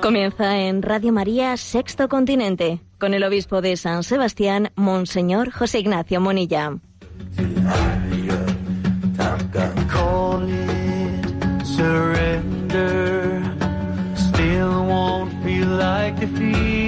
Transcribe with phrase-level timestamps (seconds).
[0.00, 6.20] Comienza en Radio María Sexto Continente con el obispo de San Sebastián, Monseñor José Ignacio
[6.20, 6.72] Monilla.
[11.80, 13.42] Surrender.
[14.14, 16.79] Still won't feel like defeat.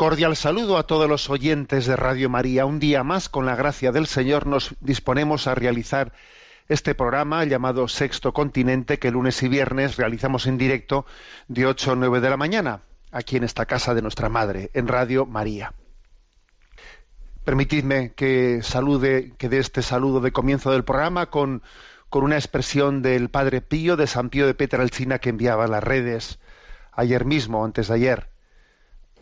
[0.00, 2.64] Cordial saludo a todos los oyentes de Radio María.
[2.64, 6.14] Un día más, con la gracia del Señor, nos disponemos a realizar
[6.70, 11.04] este programa llamado Sexto Continente, que lunes y viernes realizamos en directo
[11.48, 12.80] de 8 a 9 de la mañana,
[13.12, 15.74] aquí en esta casa de nuestra Madre, en Radio María.
[17.44, 21.62] Permitidme que salude, que dé este saludo de comienzo del programa con,
[22.08, 25.84] con una expresión del Padre Pío de San Pío de Petralcina que enviaba a las
[25.84, 26.38] redes
[26.92, 28.29] ayer mismo, antes de ayer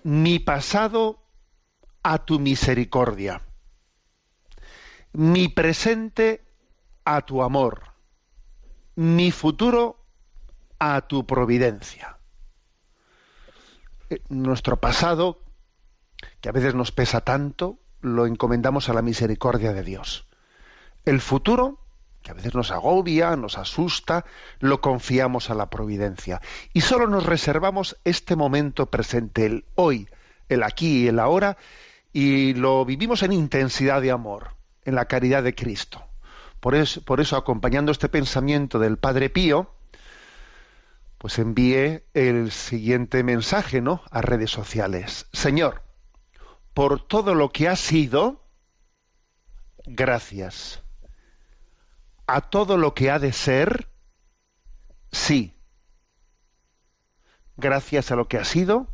[0.04, 1.22] mi pasado
[2.02, 3.42] a tu misericordia,
[5.12, 6.44] mi presente
[7.04, 7.94] a tu amor,
[8.94, 10.04] mi futuro
[10.78, 12.18] a tu providencia.
[14.10, 15.42] Eh, Nuestro pasado,
[16.40, 20.26] que a veces nos pesa tanto, lo encomendamos a la misericordia de Dios.
[21.04, 21.80] El futuro,
[22.28, 24.24] a veces nos agobia, nos asusta,
[24.60, 26.40] lo confiamos a la providencia.
[26.72, 30.08] Y solo nos reservamos este momento presente, el hoy,
[30.48, 31.56] el aquí y el ahora,
[32.12, 36.04] y lo vivimos en intensidad de amor, en la caridad de Cristo.
[36.60, 39.70] Por eso, acompañando este pensamiento del Padre Pío,
[41.18, 44.02] pues envié el siguiente mensaje, ¿no?
[44.10, 45.26] A redes sociales.
[45.32, 45.82] Señor,
[46.74, 48.44] por todo lo que ha sido,
[49.86, 50.82] gracias
[52.28, 53.88] a todo lo que ha de ser,
[55.10, 55.54] sí.
[57.56, 58.86] Gracias a lo que ha sido,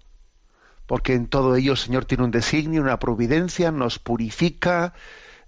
[0.86, 4.94] porque en todo ello el Señor tiene un designio, una providencia, nos purifica,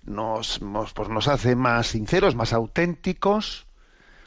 [0.03, 0.59] nos,
[0.95, 3.67] pues nos hace más sinceros, más auténticos.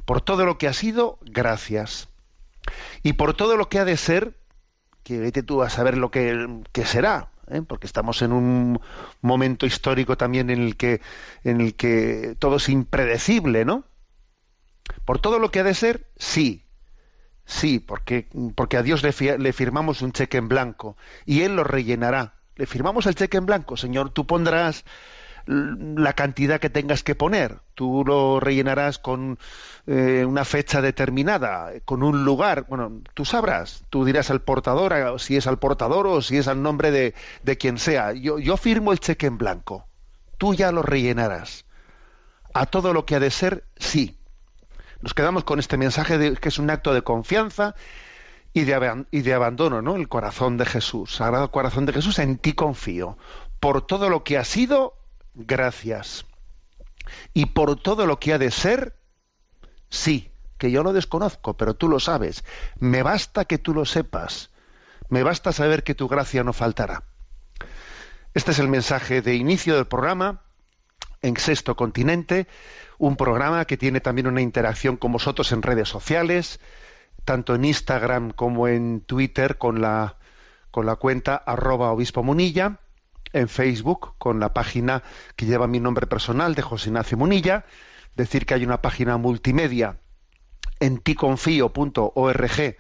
[0.06, 2.08] Por todo lo que ha sido, gracias.
[3.03, 4.40] Y por todo lo que ha de ser,
[5.03, 7.62] que vete tú a saber lo que, que será, ¿eh?
[7.68, 8.80] porque estamos en un
[9.22, 11.02] momento histórico también en el que
[11.44, 13.86] en el que todo es impredecible, ¿no?
[15.06, 16.66] Por todo lo que ha de ser, sí,
[17.46, 21.56] sí, porque porque a Dios le, fi- le firmamos un cheque en blanco y él
[21.58, 22.36] lo rellenará.
[22.56, 24.86] Le firmamos el cheque en blanco, Señor, tú pondrás
[25.50, 27.58] la cantidad que tengas que poner.
[27.74, 29.40] Tú lo rellenarás con
[29.88, 32.66] eh, una fecha determinada, con un lugar.
[32.70, 33.84] Bueno, tú sabrás.
[33.90, 37.58] Tú dirás al portador si es al portador o si es al nombre de, de
[37.58, 38.14] quien sea.
[38.14, 39.88] Yo, yo firmo el cheque en blanco.
[40.38, 41.66] Tú ya lo rellenarás.
[42.54, 44.20] A todo lo que ha de ser, sí.
[45.02, 47.74] Nos quedamos con este mensaje de que es un acto de confianza
[48.54, 49.96] y de, y de abandono, ¿no?
[49.96, 53.18] El corazón de Jesús, Sagrado Corazón de Jesús, en ti confío.
[53.59, 54.99] Por todo lo que ha sido,
[55.34, 56.25] gracias.
[57.34, 58.95] Y por todo lo que ha de ser,
[59.90, 62.44] sí, que yo lo desconozco, pero tú lo sabes.
[62.78, 64.51] Me basta que tú lo sepas.
[65.07, 67.03] Me basta saber que tu gracia no faltará.
[68.34, 70.41] Este es el mensaje de inicio del programa
[71.22, 72.47] en Sexto Continente,
[72.97, 76.59] un programa que tiene también una interacción con vosotros en redes sociales,
[77.25, 80.17] tanto en Instagram como en Twitter con la,
[80.72, 82.79] con la cuenta arroba obispo munilla,
[83.34, 85.03] en Facebook con la página
[85.35, 87.66] que lleva mi nombre personal de José Ignacio Munilla,
[88.16, 90.00] decir que hay una página multimedia
[90.79, 92.78] en ticonfío.org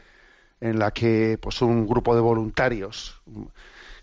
[0.61, 3.21] en la que pues un grupo de voluntarios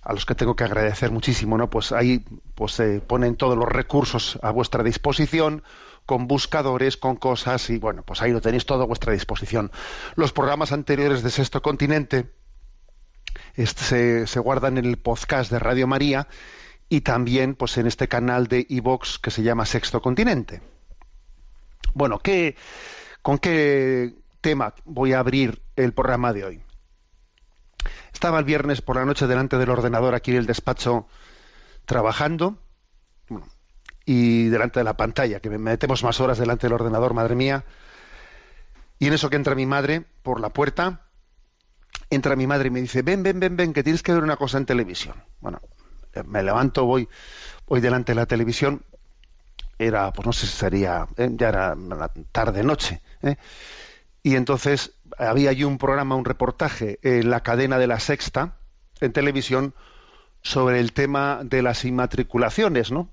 [0.02, 1.68] a los que tengo que agradecer muchísimo, ¿no?
[1.68, 2.24] Pues ahí
[2.54, 5.64] pues se ponen todos los recursos a vuestra disposición
[6.06, 9.72] con buscadores, con cosas y bueno, pues ahí lo tenéis todo a vuestra disposición.
[10.14, 12.31] Los programas anteriores de Sexto Continente
[13.55, 16.29] este, se, guardan en el podcast de Radio María
[16.88, 20.62] y también pues en este canal de iVox que se llama Sexto Continente.
[21.94, 22.56] Bueno, ¿qué,
[23.23, 26.62] ¿con qué tema voy a abrir el programa de hoy?
[28.12, 31.06] Estaba el viernes por la noche delante del ordenador aquí en el despacho
[31.85, 32.59] trabajando
[34.05, 37.65] y delante de la pantalla, que me metemos más horas delante del ordenador, madre mía.
[38.99, 41.06] Y en eso que entra mi madre por la puerta,
[42.11, 44.37] entra mi madre y me dice, ven, ven, ven, ven, que tienes que ver una
[44.37, 45.14] cosa en televisión.
[45.41, 45.61] Bueno,
[46.25, 47.08] me levanto, voy,
[47.67, 48.82] hoy delante de la televisión,
[49.79, 51.76] era, pues no sé si sería, eh, ya era
[52.32, 53.37] tarde noche, ¿eh?
[54.23, 58.56] y entonces había allí un programa, un reportaje en la cadena de la Sexta,
[59.00, 59.75] en televisión,
[60.43, 63.09] sobre el tema de las inmatriculaciones, ¿no?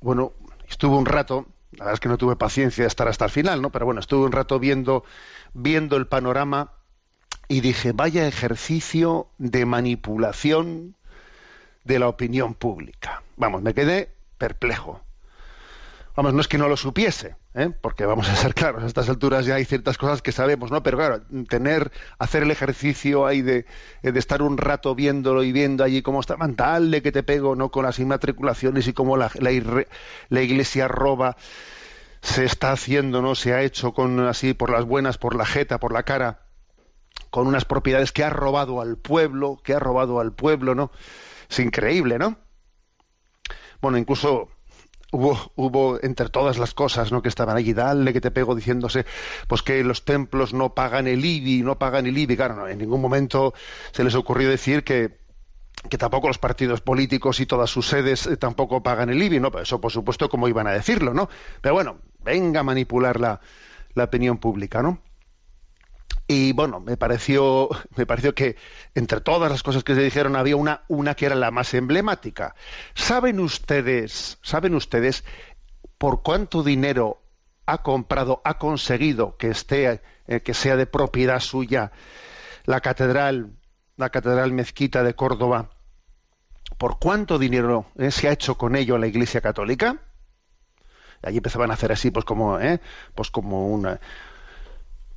[0.00, 0.32] Bueno,
[0.68, 3.62] estuve un rato, la verdad es que no tuve paciencia de estar hasta el final,
[3.62, 3.70] ¿no?
[3.70, 5.04] Pero bueno, estuve un rato viendo,
[5.54, 6.72] viendo el panorama
[7.48, 10.96] y dije, vaya ejercicio de manipulación
[11.84, 13.22] de la opinión pública.
[13.36, 15.00] Vamos, me quedé perplejo.
[16.16, 17.70] Vamos, no es que no lo supiese, ¿eh?
[17.82, 20.82] porque vamos a ser claros, a estas alturas ya hay ciertas cosas que sabemos, ¿no?
[20.82, 23.66] Pero claro, tener, hacer el ejercicio ahí de,
[24.00, 27.70] de estar un rato viéndolo y viendo allí cómo está, dale que te pego, ¿no?
[27.70, 29.50] Con las inmatriculaciones y cómo la, la,
[30.30, 31.36] la iglesia roba,
[32.22, 33.34] se está haciendo, ¿no?
[33.34, 36.45] Se ha hecho con así por las buenas, por la jeta, por la cara,
[37.30, 40.90] con unas propiedades que ha robado al pueblo, que ha robado al pueblo, ¿no?
[41.48, 42.36] Es increíble, ¿no?
[43.80, 44.48] Bueno, incluso
[45.12, 47.22] hubo, hubo entre todas las cosas ¿no?
[47.22, 49.06] que estaban allí, dale que te pego diciéndose
[49.48, 52.36] pues que los templos no pagan el IBI, no pagan el IBI.
[52.36, 53.54] Claro, no, en ningún momento
[53.92, 55.18] se les ocurrió decir que,
[55.88, 59.50] que tampoco los partidos políticos y todas sus sedes eh, tampoco pagan el IBI, ¿no?
[59.60, 61.28] Eso, por supuesto, como iban a decirlo, ¿no?
[61.60, 63.40] Pero bueno, venga a manipular la,
[63.94, 65.00] la opinión pública, ¿no?
[66.28, 68.56] Y bueno me pareció me pareció que
[68.94, 72.54] entre todas las cosas que se dijeron había una una que era la más emblemática.
[72.94, 75.24] Saben ustedes saben ustedes
[75.98, 77.22] por cuánto dinero
[77.66, 81.92] ha comprado ha conseguido que esté eh, que sea de propiedad suya
[82.64, 83.52] la catedral
[83.96, 85.70] la catedral mezquita de Córdoba
[86.78, 90.02] por cuánto dinero eh, se ha hecho con ello la Iglesia Católica
[91.22, 92.80] allí empezaban a hacer así pues como eh,
[93.14, 94.00] pues como una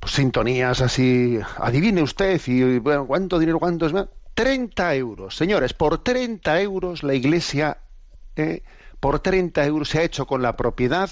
[0.00, 3.92] pues, sintonías así, adivine usted, y bueno, ¿cuánto dinero, cuánto es?
[4.34, 7.78] 30 euros, señores, por 30 euros la iglesia,
[8.36, 8.62] eh,
[8.98, 11.10] por 30 euros se ha hecho con la propiedad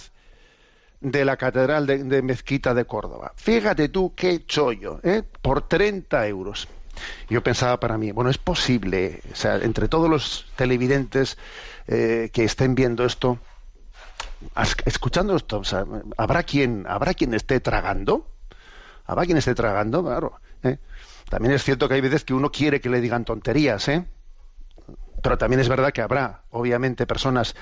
[1.01, 3.33] de la Catedral de, Mezquita de Córdoba.
[3.37, 5.23] Fíjate tú qué chollo, ¿eh?
[5.43, 6.69] por 30 euros.
[7.29, 11.37] Yo pensaba para mí, bueno, es posible, o sea, entre todos los televidentes
[11.87, 13.39] eh, que estén viendo esto,
[14.85, 15.63] escuchando esto,
[16.17, 18.27] habrá quien, habrá quien esté tragando,
[19.09, 20.39] Habrá quien esté tragando, claro.
[20.63, 20.77] ¿eh?
[21.31, 24.05] También es cierto que hay veces que uno quiere que le digan tonterías, ¿eh?
[25.23, 27.57] Pero también es verdad que habrá, obviamente, personas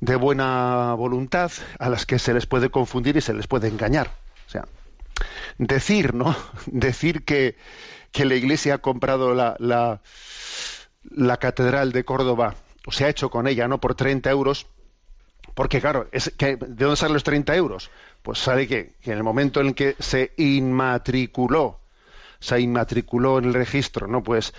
[0.00, 4.12] de buena voluntad a las que se les puede confundir y se les puede engañar.
[4.46, 4.66] O sea,
[5.58, 6.36] decir, ¿no?
[6.66, 7.56] Decir que,
[8.12, 10.00] que la Iglesia ha comprado la, la,
[11.10, 12.54] la Catedral de Córdoba,
[12.86, 13.80] o se ha hecho con ella, ¿no?
[13.80, 14.68] Por 30 euros,
[15.54, 17.90] porque claro, es que, ¿de dónde salen los 30 euros?
[18.28, 21.80] Pues sabe que, en el momento en que se inmatriculó,
[22.38, 24.22] se inmatriculó en el registro, ¿no?
[24.22, 24.52] Pues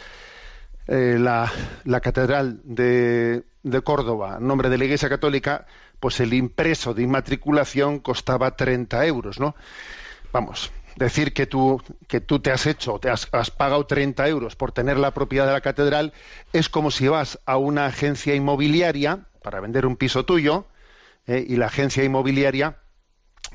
[0.87, 1.51] eh, la,
[2.01, 3.43] catedral de,
[3.83, 5.67] Córdoba, en nombre de la Iglesia Católica,
[5.99, 9.55] pues el impreso de inmatriculación costaba 30 euros, ¿no?
[10.33, 14.55] Vamos, decir que tú, que tú te has hecho, te has, has, pagado 30 euros
[14.55, 16.13] por tener la propiedad de la catedral,
[16.53, 20.65] es como si vas a una agencia inmobiliaria para vender un piso tuyo,
[21.27, 21.45] ¿eh?
[21.47, 22.77] y la agencia inmobiliaria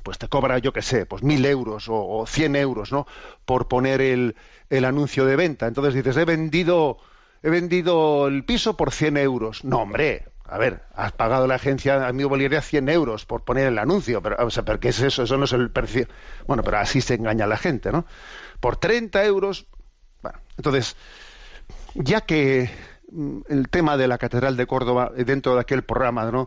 [0.04, 3.06] pues te cobra, yo qué sé, pues mil euros o, cien euros, ¿no?
[3.44, 4.36] Por poner el,
[4.70, 5.66] el, anuncio de venta.
[5.66, 6.98] Entonces dices, he vendido,
[7.42, 9.64] he vendido el piso por cien euros.
[9.64, 14.20] No, hombre, a ver, has pagado la agencia inmobiliaria cien euros por poner el anuncio,
[14.20, 15.22] pero, o sea, ¿pero qué es eso?
[15.22, 16.06] Eso no es el precio.
[16.46, 18.04] Bueno, pero así se engaña a la gente, ¿no?
[18.60, 19.66] Por 30 euros.
[20.22, 20.96] Bueno, entonces,
[21.94, 22.70] ya que
[23.10, 26.46] mm, el tema de la Catedral de Córdoba, dentro de aquel programa, ¿no?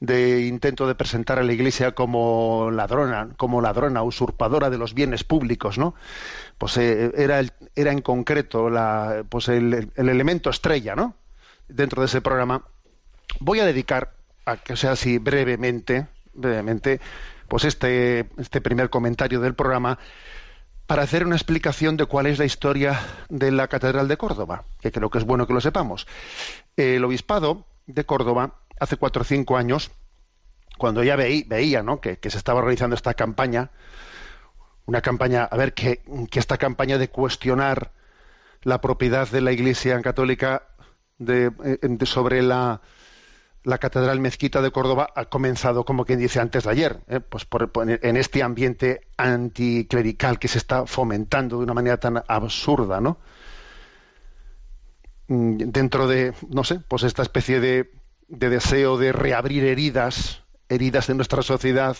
[0.00, 5.24] De intento de presentar a la Iglesia como ladrona, como ladrona, usurpadora de los bienes
[5.24, 5.94] públicos, ¿no?
[6.58, 7.40] Pues eh, era,
[7.74, 11.14] era en concreto la, pues el, elemento estrella, ¿no?
[11.68, 12.62] Dentro de ese programa.
[13.40, 14.12] Voy a dedicar,
[14.44, 17.00] a que sea así brevemente, brevemente,
[17.48, 19.98] pues este, este primer comentario del programa
[20.86, 24.92] para hacer una explicación de cuál es la historia de la Catedral de Córdoba, que
[24.92, 26.06] creo que es bueno que lo sepamos.
[26.76, 29.90] El obispado de Córdoba hace cuatro o cinco años,
[30.78, 32.00] cuando ya veía ¿no?
[32.00, 33.70] que, se estaba realizando esta campaña,
[34.84, 36.02] una campaña, a ver, que,
[36.32, 37.92] esta campaña de cuestionar
[38.62, 40.68] la propiedad de la Iglesia Católica
[41.18, 41.50] de,
[42.04, 42.82] sobre la,
[43.64, 47.20] la Catedral Mezquita de Córdoba ha comenzado, como quien dice, antes de ayer, ¿eh?
[47.20, 53.18] pues en este ambiente anticlerical que se está fomentando de una manera tan absurda, ¿no?
[55.28, 57.90] Mm, dentro de, no sé, pues esta especie de
[58.28, 61.96] de deseo de reabrir heridas, heridas de nuestra sociedad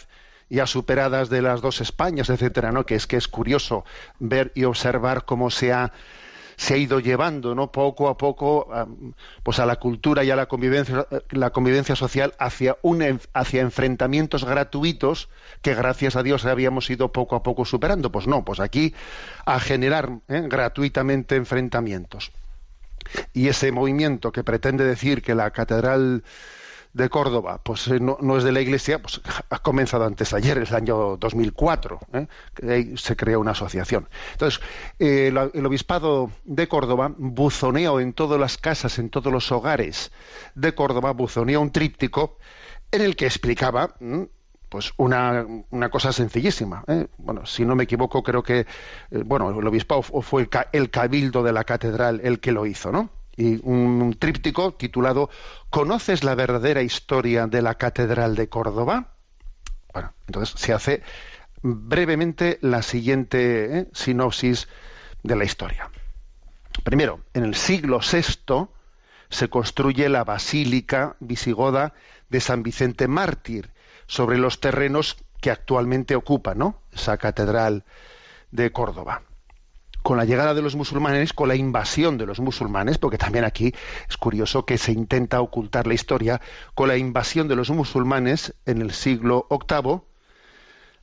[0.49, 2.87] ya superadas de las dos Españas, etcétera, ¿no?
[2.87, 3.85] Que es que es curioso
[4.18, 5.92] ver y observar cómo se ha
[6.56, 7.71] se ha ido llevando, ¿no?
[7.71, 8.68] Poco a poco,
[9.42, 14.45] pues a la cultura y a la convivencia, la convivencia social hacia un, hacia enfrentamientos
[14.45, 15.28] gratuitos
[15.61, 18.11] que gracias a Dios habíamos ido poco a poco superando.
[18.11, 18.95] Pues no, pues aquí
[19.45, 20.45] a generar ¿eh?
[20.49, 22.33] gratuitamente enfrentamientos.
[23.32, 26.22] Y ese movimiento que pretende decir que la catedral
[26.96, 29.20] de Córdoba, pues eh, no, es de la Iglesia, pues
[29.50, 32.26] ha comenzado antes ayer, es el año 2004, ¿eh?
[32.66, 34.08] ahí se creó una asociación.
[34.32, 34.62] Entonces,
[34.98, 40.10] eh, el obispado de Córdoba buzoneó en todas las casas, en todos los hogares
[40.54, 42.38] de Córdoba, buzoneó un tríptico
[42.90, 43.94] en el que explicaba
[44.76, 45.47] pues una,
[45.90, 46.85] cosa sencillísima.
[47.16, 48.66] Bueno, si no me equivoco, creo que
[49.11, 53.09] bueno, el obispado fue el, el cabildo de la catedral el que lo hizo, ¿no?
[53.38, 55.30] y un tríptico titulado
[55.71, 59.14] ¿Conoces la verdadera historia de la Catedral de Córdoba?
[59.95, 61.02] Bueno, entonces se hace
[61.62, 63.88] brevemente la siguiente ¿eh?
[63.95, 64.68] sinopsis
[65.23, 65.90] de la historia.
[66.85, 68.68] Primero, en el siglo VI
[69.30, 71.95] se construye la Basílica Visigoda
[72.28, 73.71] de San Vicente Mártir
[74.06, 76.80] sobre los terrenos que actualmente ocupa ¿no?
[76.92, 77.84] esa catedral
[78.50, 79.22] de Córdoba
[80.06, 83.75] con la llegada de los musulmanes, con la invasión de los musulmanes, porque también aquí
[84.08, 86.40] es curioso que se intenta ocultar la historia,
[86.76, 90.02] con la invasión de los musulmanes en el siglo VIII,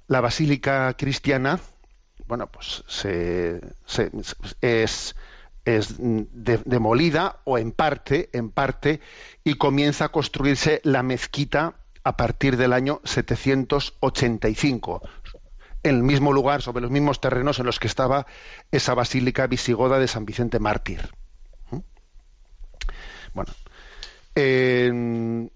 [0.08, 1.60] la basílica cristiana,
[2.28, 3.60] bueno, pues se,
[4.62, 5.16] es,
[5.66, 9.02] demolida o en parte, en parte,
[9.44, 15.02] y comienza a construirse la mezquita a partir del año 785,
[15.84, 18.28] en el mismo lugar, sobre los mismos terrenos en los que estaba
[18.72, 21.10] esa basílica visigoda de San Vicente Mártir.
[21.72, 21.80] ¿Mm?
[23.34, 23.54] Bueno,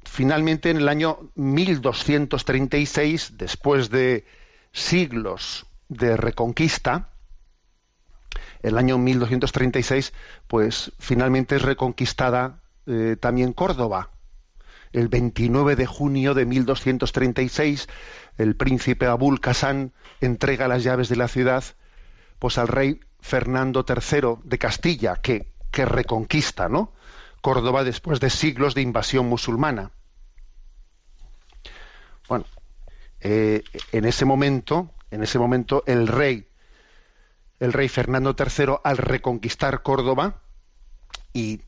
[0.05, 4.25] finalmente en el año 1236, después de
[4.71, 7.09] siglos de reconquista,
[8.61, 10.13] el año 1236,
[10.47, 14.11] pues finalmente es reconquistada eh, también Córdoba.
[14.93, 17.87] El 29 de junio de 1236
[18.37, 21.63] el príncipe Abul Kasán entrega las llaves de la ciudad
[22.39, 26.93] pues al rey Fernando III de Castilla, que, que reconquista ¿no?
[27.41, 29.91] Córdoba después de siglos de invasión musulmana.
[32.27, 32.45] Bueno,
[33.21, 36.47] eh, en ese momento, en ese momento, el rey,
[37.59, 40.41] el rey Fernando III, al reconquistar Córdoba,
[41.33, 41.61] y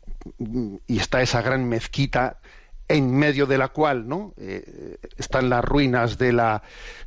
[0.88, 2.40] está esa gran mezquita
[2.89, 4.05] en medio de la cual.
[4.38, 6.63] Eh, están las ruinas de la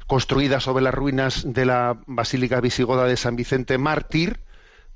[0.06, 4.40] construidas sobre las ruinas de la basílica visigoda de San Vicente Mártir.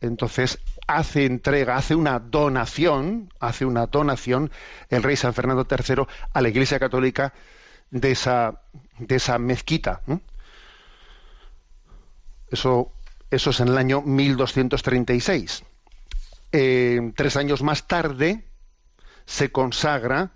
[0.01, 4.51] Entonces hace entrega hace una donación hace una donación
[4.89, 7.33] el rey San Fernando III a la Iglesia Católica
[7.91, 8.63] de esa
[8.99, 10.03] de esa mezquita
[12.51, 12.93] eso
[13.31, 15.65] eso es en el año 1236
[16.53, 18.45] eh, tres años más tarde
[19.25, 20.31] se consagra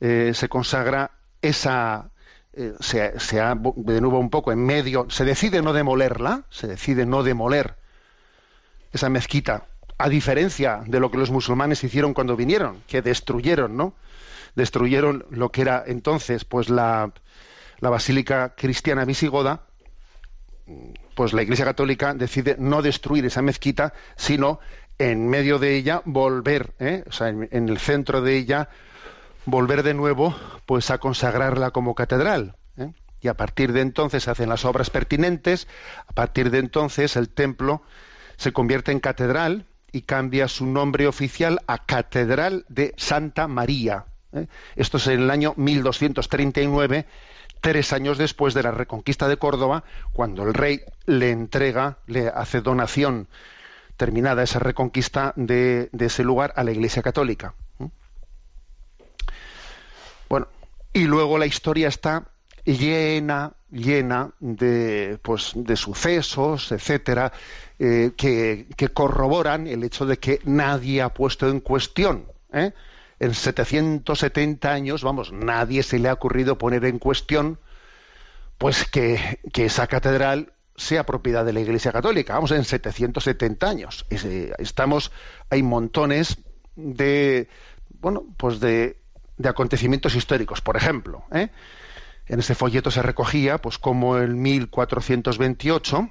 [0.00, 2.10] eh, se consagra esa
[2.52, 6.66] eh, se, se ha de nuevo un poco en medio se decide no demolerla se
[6.66, 7.76] decide no demoler
[8.92, 9.66] esa mezquita
[9.98, 13.94] a diferencia de lo que los musulmanes hicieron cuando vinieron que destruyeron no
[14.56, 17.12] destruyeron lo que era entonces pues la,
[17.78, 19.66] la basílica cristiana visigoda
[21.14, 24.60] pues la Iglesia Católica decide no destruir esa mezquita, sino
[24.98, 27.04] en medio de ella volver, ¿eh?
[27.06, 28.68] o sea, en, el centro de ella
[29.50, 30.34] volver de nuevo
[30.66, 32.56] pues a consagrarla como catedral.
[32.76, 32.92] ¿eh?
[33.20, 35.68] Y a partir de entonces hacen las obras pertinentes,
[36.06, 37.82] a partir de entonces el templo
[38.36, 44.06] se convierte en catedral y cambia su nombre oficial a Catedral de Santa María.
[44.32, 44.46] ¿eh?
[44.76, 47.06] Esto es en el año 1239,
[47.60, 52.60] tres años después de la reconquista de Córdoba, cuando el rey le entrega, le hace
[52.60, 53.28] donación
[53.96, 57.54] terminada esa reconquista de ese lugar a la Iglesia Católica.
[60.30, 60.46] Bueno,
[60.92, 62.32] y luego la historia está
[62.64, 67.32] llena, llena de, pues, de sucesos, etcétera,
[67.78, 72.26] eh, que, corroboran el hecho de que nadie ha puesto en cuestión.
[72.52, 72.72] ¿eh?
[73.18, 77.58] En 770 años, vamos, nadie se le ha ocurrido poner en cuestión
[78.58, 82.34] pues que, esa catedral sea propiedad de la Iglesia Católica.
[82.34, 84.06] Vamos, en 770 años.
[84.10, 85.12] Eh, estamos,
[85.48, 86.38] hay montones
[86.76, 87.48] de,
[88.00, 88.99] bueno, pues de
[89.40, 90.60] de acontecimientos históricos.
[90.60, 91.48] Por ejemplo, ¿eh?
[92.26, 96.10] en ese folleto se recogía, pues como en 1428,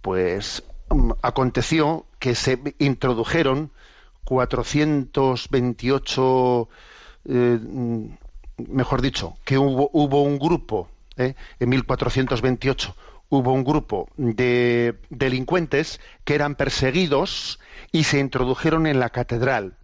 [0.00, 3.72] pues mm, aconteció que se introdujeron
[4.24, 6.68] 428,
[7.24, 7.58] eh,
[8.68, 11.34] mejor dicho, que hubo, hubo un grupo, ¿eh?
[11.58, 12.94] en 1428,
[13.30, 17.58] hubo un grupo de delincuentes que eran perseguidos
[17.90, 19.76] y se introdujeron en la catedral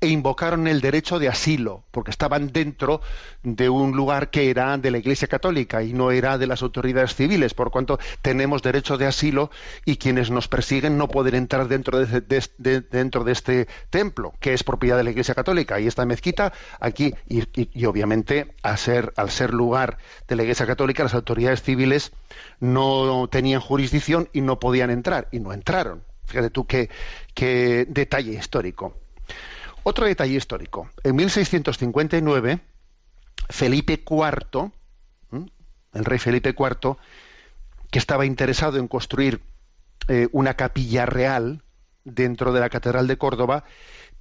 [0.00, 3.00] e invocaron el derecho de asilo, porque estaban dentro
[3.42, 7.14] de un lugar que era de la Iglesia Católica y no era de las autoridades
[7.14, 9.50] civiles, por cuanto tenemos derecho de asilo
[9.84, 15.04] y quienes nos persiguen no pueden entrar dentro de, este templo, que es propiedad de
[15.04, 15.80] la Iglesia Católica.
[15.80, 19.98] Y esta mezquita aquí, y, obviamente al ser lugar
[20.28, 22.12] de la Iglesia Católica, las autoridades civiles
[22.58, 26.02] no tenían jurisdicción y no podían entrar, y no entraron.
[26.26, 26.88] Fíjate tú qué
[27.88, 28.94] detalle histórico.
[29.82, 30.90] Otro detalle histórico.
[31.04, 32.60] En 1659,
[33.48, 34.70] Felipe IV,
[35.92, 36.96] el rey Felipe IV,
[37.90, 39.40] que estaba interesado en construir
[40.08, 41.62] eh, una capilla real
[42.04, 43.64] dentro de la Catedral de Córdoba,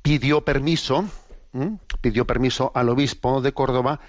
[0.01, 1.05] pidió permiso,
[2.01, 3.99] pidió permiso al obispo de Córdoba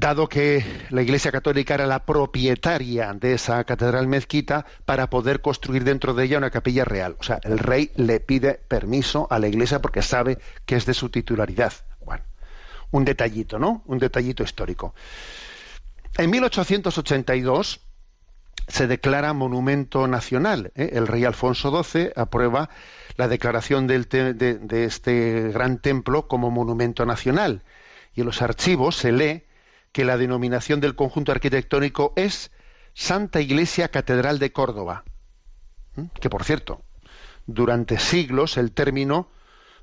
[0.00, 5.84] dado que la Iglesia Católica era la propietaria de esa catedral mezquita para poder construir
[5.84, 7.16] dentro de ella una capilla real.
[7.20, 10.94] O sea, el rey le pide permiso a la Iglesia porque sabe que es de
[10.94, 11.72] su titularidad.
[12.04, 12.24] Bueno,
[12.90, 13.82] un detallito, ¿no?
[13.86, 14.94] Un detallito histórico.
[16.16, 17.80] En 1882
[18.66, 20.72] se declara monumento nacional.
[20.74, 20.90] ¿eh?
[20.94, 22.70] El rey Alfonso XII aprueba
[23.16, 27.62] la declaración de, de este gran templo como monumento nacional.
[28.14, 29.42] Y en los archivos se lee
[29.94, 32.50] que la denominación del conjunto arquitectónico es
[32.94, 35.04] Santa Iglesia Catedral de Córdoba.
[36.20, 36.82] Que por cierto,
[37.46, 39.28] durante siglos el término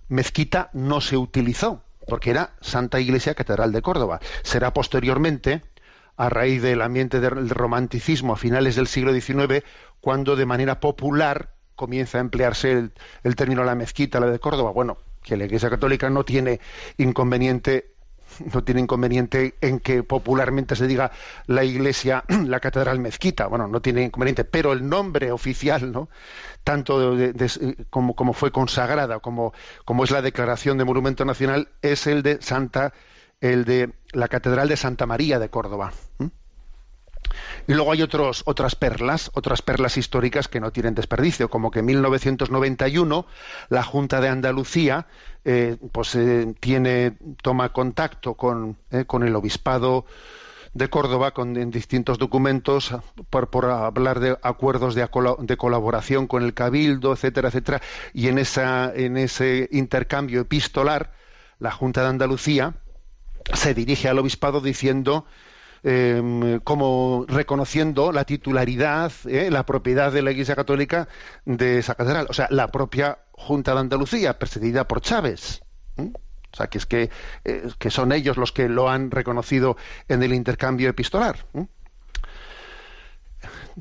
[0.09, 4.19] mezquita no se utilizó, porque era Santa Iglesia Catedral de Córdoba.
[4.43, 5.61] Será posteriormente,
[6.17, 9.63] a raíz del ambiente del romanticismo a finales del siglo XIX,
[10.01, 12.91] cuando de manera popular comienza a emplearse
[13.23, 14.71] el término la mezquita, la de Córdoba.
[14.71, 16.59] Bueno, que la Iglesia Católica no tiene
[16.97, 17.90] inconveniente
[18.53, 21.11] no tiene inconveniente en que popularmente se diga
[21.47, 26.09] la iglesia, la catedral mezquita, bueno, no tiene inconveniente, pero el nombre oficial, ¿no?
[26.63, 27.15] tanto
[27.89, 29.53] como, como, fue consagrada, como,
[29.85, 32.93] como es la declaración de monumento nacional, es el de Santa,
[33.39, 35.91] el de la catedral de Santa María de Córdoba.
[37.67, 41.79] Y luego hay otros, otras perlas, otras perlas históricas que no tienen desperdicio, como que
[41.79, 43.25] en 1991
[43.69, 45.07] la Junta de Andalucía
[45.45, 50.05] eh, pues, eh, tiene, toma contacto con, eh, con el Obispado
[50.73, 52.95] de Córdoba con, en distintos documentos
[53.29, 55.07] por, por hablar de acuerdos de,
[55.39, 57.81] de, colaboración con el Cabildo, etcétera, etcétera,
[58.13, 61.11] y en, esa, en ese intercambio epistolar
[61.59, 62.75] la Junta de Andalucía
[63.53, 65.25] se dirige al Obispado diciendo
[65.83, 71.07] Em, como reconociendo la titularidad, eh, la propiedad de la Iglesia Católica
[71.45, 72.27] de esa catedral.
[72.29, 75.63] O sea, la propia Junta de Andalucía, presidida por Chávez.
[75.97, 77.09] O sea, que es que,
[77.45, 79.75] eh, que, son ellos los que lo han reconocido
[80.07, 81.45] en el intercambio epistolar.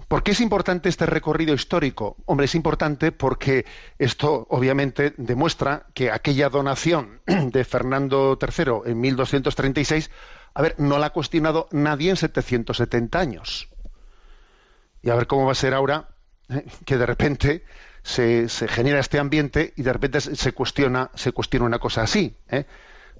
[0.08, 2.16] ¿Por qué es importante este recorrido histórico?
[2.24, 3.66] Hombre, es importante porque
[3.98, 10.10] esto obviamente demuestra que aquella donación de Fernando III en 1236
[10.60, 13.70] a ver, no la ha cuestionado nadie en 770 años.
[15.00, 16.08] Y a ver cómo va a ser ahora
[16.50, 16.66] ¿eh?
[16.84, 17.64] que de repente
[18.02, 22.36] se, genera este ambiente y de repente se cuestiona, se cuestiona una cosa así.
[22.50, 22.66] ¿eh?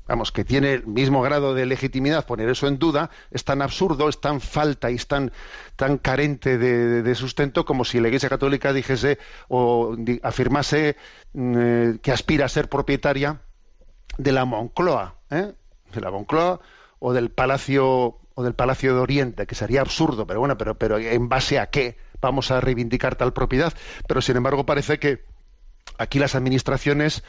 [0.06, 4.10] Vamos, que tiene el mismo grado de legitimidad poner eso en duda, es tan absurdo,
[4.10, 5.32] es tan falta y es tan,
[5.76, 10.98] tan carente de, sustento como si la Iglesia Católica dijese o afirmase
[11.32, 13.40] mm, eh, que aspira a ser propietaria
[14.18, 16.60] de la Moncloa, de la Moncloa
[17.00, 20.98] o del Palacio o del Palacio de Oriente, que sería absurdo, pero bueno, pero, pero
[20.98, 23.72] en base a qué vamos a reivindicar tal propiedad.
[24.06, 25.24] Pero sin embargo parece que
[25.98, 27.22] aquí las administraciones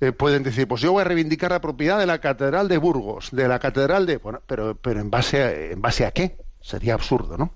[0.00, 3.30] eh, pueden decir, pues yo voy a reivindicar la propiedad de la Catedral de Burgos,
[3.32, 4.18] de la Catedral de...
[4.18, 6.36] Bueno, pero, pero en, base a, en base a qué?
[6.60, 7.52] Sería absurdo, ¿no?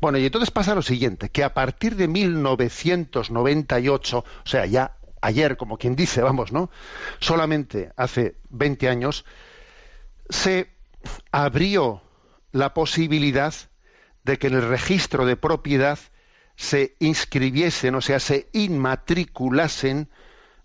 [0.00, 5.56] Bueno, y entonces pasa lo siguiente, que a partir de 1998, o sea, ya ayer,
[5.56, 6.68] como quien dice, vamos, ¿no?
[7.20, 9.24] Solamente hace 20 años,
[10.32, 10.70] se
[11.30, 12.02] abrió
[12.52, 13.54] la posibilidad
[14.24, 15.98] de que en el registro de propiedad
[16.56, 20.08] se inscribiesen, o sea, se inmatriculasen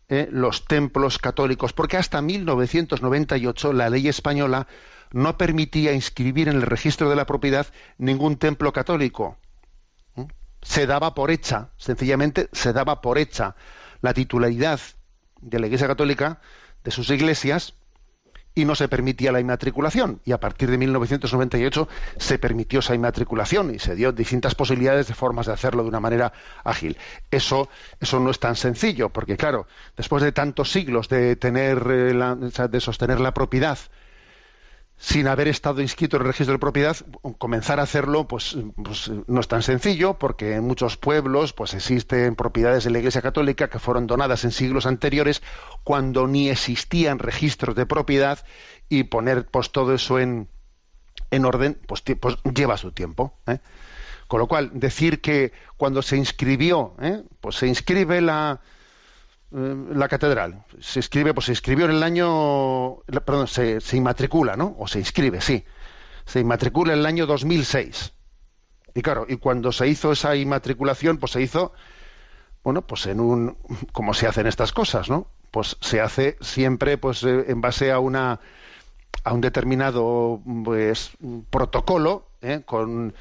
[0.09, 4.67] eh, los templos católicos, porque hasta 1998 la ley española
[5.11, 9.37] no permitía inscribir en el registro de la propiedad ningún templo católico.
[10.15, 10.23] ¿Mm?
[10.61, 13.55] Se daba por hecha, sencillamente se daba por hecha
[14.01, 14.79] la titularidad
[15.41, 16.41] de la Iglesia Católica,
[16.83, 17.73] de sus iglesias,
[18.57, 20.19] y no se permitía la inmatriculación.
[20.25, 25.13] Y a partir de 1998 se permitió esa inmatriculación y se dio distintas posibilidades de
[25.13, 26.97] formas de hacerlo de una manera ágil.
[27.29, 32.67] Eso, eso no es tan sencillo, porque claro, después de tantos siglos de tener eh,
[32.67, 33.77] de sostener la propiedad
[34.97, 36.97] sin haber estado inscrito en el registro de propiedad,
[37.37, 42.35] comenzar a hacerlo pues, pues, no es tan sencillo porque en muchos pueblos pues existen
[42.35, 45.43] propiedades de la Iglesia Católica que fueron donadas en siglos anteriores
[45.83, 48.39] cuando ni existían registros de propiedad
[48.89, 50.49] y poner pues todo eso en,
[51.29, 53.37] en orden pues, pues lleva su tiempo.
[53.45, 53.59] ¿eh?
[54.27, 57.21] Con lo cual, decir que cuando se inscribió, ¿eh?
[57.39, 58.61] pues se inscribe la,
[59.51, 64.75] la catedral, se inscribe, pues se inscribió en el año, perdón, se, se inmatricula, ¿no?
[64.77, 65.63] O se inscribe, sí.
[66.25, 68.13] Se inmatricula en el año 2006.
[68.93, 71.71] Y claro, y cuando se hizo esa inmatriculación, pues se hizo,
[72.63, 73.57] bueno, pues en un,
[73.93, 75.27] como se hacen estas cosas, ¿no?
[75.51, 78.41] Pues se hace siempre, pues eh, en base a una,
[79.23, 81.11] a un determinado, pues,
[81.49, 82.63] protocolo, ¿eh?
[82.65, 83.13] con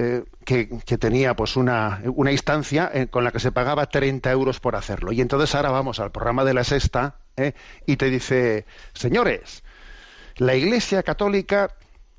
[0.00, 4.60] eh, que, tenía pues una, una instancia eh, con la que se pagaba 30 euros
[4.60, 5.10] por hacerlo.
[5.10, 7.52] Y entonces ahora vamos al programa de la sexta eh,
[7.84, 9.64] y te dice, señores,
[10.36, 11.74] la Iglesia Católica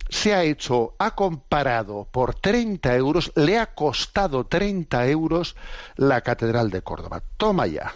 [0.10, 5.56] se ha hecho, ha comparado por 30 euros, le ha costado 30 euros
[5.96, 7.24] la Catedral de Córdoba.
[7.38, 7.94] Toma ya.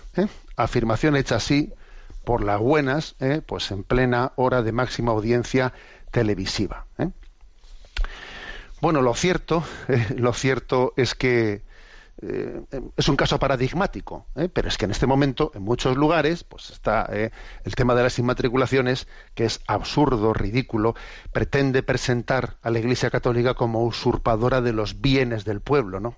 [0.56, 1.74] Afirmación hecha así
[2.24, 5.74] por las buenas, pues en plena hora de máxima audiencia
[6.10, 6.86] televisiva.
[8.84, 11.62] Bueno, lo cierto, eh, lo cierto es que
[12.22, 12.62] eh,
[12.98, 16.70] es un caso paradigmático, eh, pero es que en este momento, en muchos lugares, pues
[16.70, 20.96] está el tema de las inmatriculaciones, que es absurdo, ridículo,
[21.32, 26.18] pretende presentar a la Iglesia Católica como usurpadora de los bienes del pueblo, ¿no?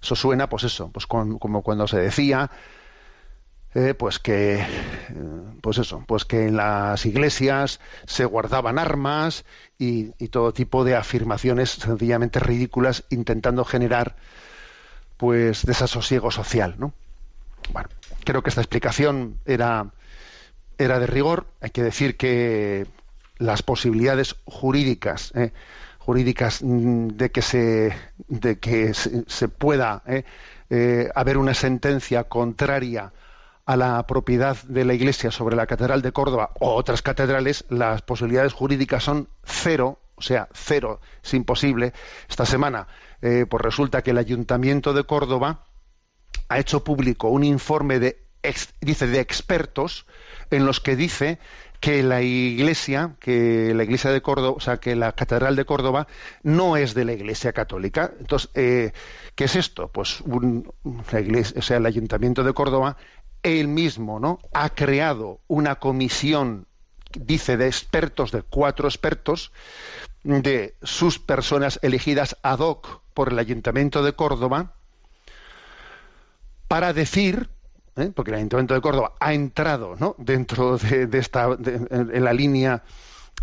[0.00, 2.50] eso suena, pues eso, pues como cuando se decía
[3.74, 4.66] eh, pues que eh,
[5.60, 9.44] pues eso pues que en las iglesias se guardaban armas
[9.78, 14.14] y, todo tipo de afirmaciones sencillamente ridículas intentando generar
[15.16, 16.92] pues desasosiego social no
[17.72, 17.88] bueno
[18.24, 19.92] creo que esta explicación era
[20.78, 21.46] era de rigor.
[21.60, 22.86] Hay que decir que
[23.38, 25.52] las posibilidades jurídicas eh,
[25.98, 27.92] jurídicas mm, de que se
[28.28, 30.02] de que se, pueda
[31.14, 33.12] haber una sentencia contraria
[33.66, 38.02] a la propiedad de la Iglesia sobre la Catedral de Córdoba o otras catedrales, las
[38.02, 41.92] posibilidades jurídicas son cero, o sea, cero, es imposible.
[42.28, 42.88] Esta semana,
[43.22, 45.64] eh, pues resulta que el Ayuntamiento de Córdoba
[46.48, 48.22] ha hecho público un informe de,
[48.80, 50.06] dice, de expertos
[50.50, 51.38] en los que dice
[51.80, 56.06] que la iglesia, que la iglesia de Córdoba, o sea, que la catedral de Córdoba
[56.42, 58.12] no es de la iglesia católica.
[58.18, 58.92] Entonces, eh,
[59.34, 59.88] ¿qué es esto?
[59.88, 60.22] Pues
[61.12, 62.96] la iglesia, o sea, el ayuntamiento de Córdoba
[63.44, 64.40] él mismo ¿no?
[64.52, 66.66] ha creado una comisión,
[67.12, 69.52] dice, de expertos, de cuatro expertos,
[70.24, 74.72] de sus personas elegidas ad hoc por el Ayuntamiento de Córdoba,
[76.66, 77.50] para decir,
[77.96, 78.10] ¿eh?
[78.12, 80.16] porque el Ayuntamiento de Córdoba ha entrado ¿no?
[80.18, 82.82] dentro de, esta, en la línea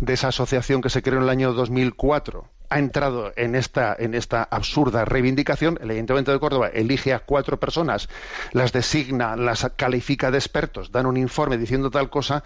[0.00, 4.14] de esa asociación que se creó en el año 2004 ha entrado en esta, en
[4.14, 8.08] esta absurda reivindicación, el Ayuntamiento de Córdoba elige a cuatro personas,
[8.52, 12.42] las designa, las califica de expertos, dan un informe diciendo tal cosa,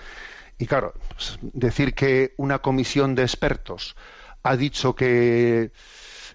[0.58, 3.94] y claro, pues, decir que una comisión de expertos
[4.42, 5.70] ha dicho que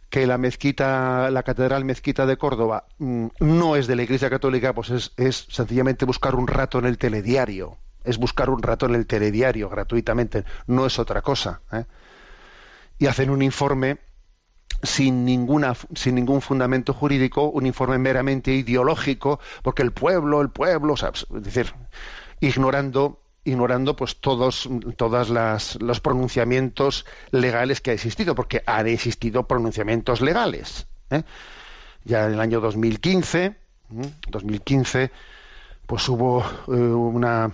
[0.09, 4.73] que la mezquita, la catedral mezquita de Córdoba mm, no es de la Iglesia Católica,
[4.73, 8.95] pues es, es sencillamente buscar un rato en el telediario, es buscar un rato en
[8.95, 11.61] el telediario gratuitamente, no es otra cosa.
[11.71, 11.85] ¿eh?
[13.01, 13.97] Y hacen un informe
[14.83, 20.93] sin ninguna sin ningún fundamento jurídico, un informe meramente ideológico, porque el pueblo, el pueblo,
[20.93, 21.73] es decir,
[22.39, 29.47] ignorando ignorando pues todos todas las, los pronunciamientos legales que ha existido, porque han existido
[29.47, 30.85] pronunciamientos legales.
[31.09, 31.23] ¿eh?
[32.03, 33.55] Ya en el año 2015,
[34.29, 35.11] 2015,
[35.87, 37.51] pues hubo eh, una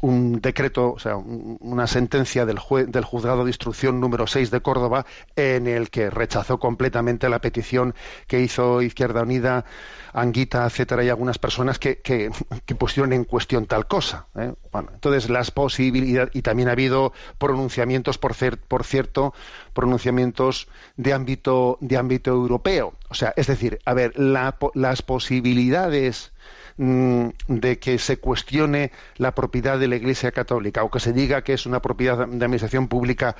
[0.00, 2.58] un decreto, o sea, una sentencia del,
[2.88, 7.94] del juzgado de instrucción número 6 de Córdoba en el que rechazó completamente la petición
[8.26, 9.64] que hizo Izquierda Unida,
[10.12, 12.30] Anguita, etcétera, y algunas personas que, que,
[12.74, 14.26] pusieron en cuestión tal cosa.
[14.36, 14.54] ¿eh?
[14.72, 18.34] Entonces las posibilidades, y también ha habido pronunciamientos, por,
[18.68, 19.34] por cierto,
[19.74, 22.94] pronunciamientos de ámbito, de ámbito europeo.
[23.08, 26.32] O sea, es decir, a ver, las posibilidades
[26.80, 31.52] de que se cuestione la propiedad de la Iglesia Católica o que se diga que
[31.52, 33.36] es una propiedad de administración pública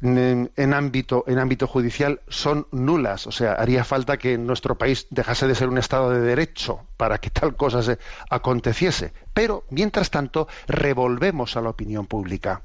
[0.00, 3.26] mm, en, ámbito en ámbito judicial son nulas.
[3.26, 7.16] O sea, haría falta que nuestro país dejase de ser un Estado de derecho para
[7.16, 9.14] que tal cosa se aconteciese.
[9.32, 12.60] Pero, mientras tanto, revolvemos a la opinión pública,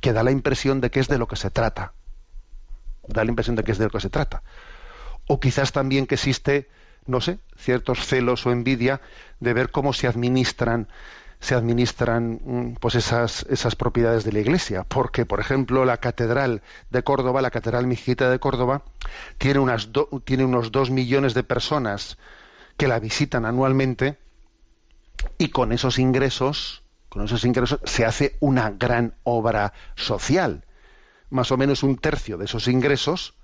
[0.00, 1.92] que da la impresión de que es de lo que se trata.
[3.06, 4.42] Da la impresión de que es de lo que se trata.
[5.28, 6.68] O quizás también que existe
[7.06, 9.00] no sé, ciertos celos o envidia
[9.40, 10.88] de ver cómo se administran
[11.42, 16.62] se administran mm, pues esas, esas propiedades de la Iglesia, porque por ejemplo la catedral
[16.90, 18.82] de Córdoba, la catedral mexicana de Córdoba,
[19.38, 19.90] tiene, unas
[20.24, 22.16] tiene unos dos millones de personas
[22.76, 24.18] que la visitan anualmente
[25.36, 30.64] y con esos ingresos, con esos ingresos se hace una gran obra social.
[31.28, 33.34] Más o menos un tercio de esos ingresos,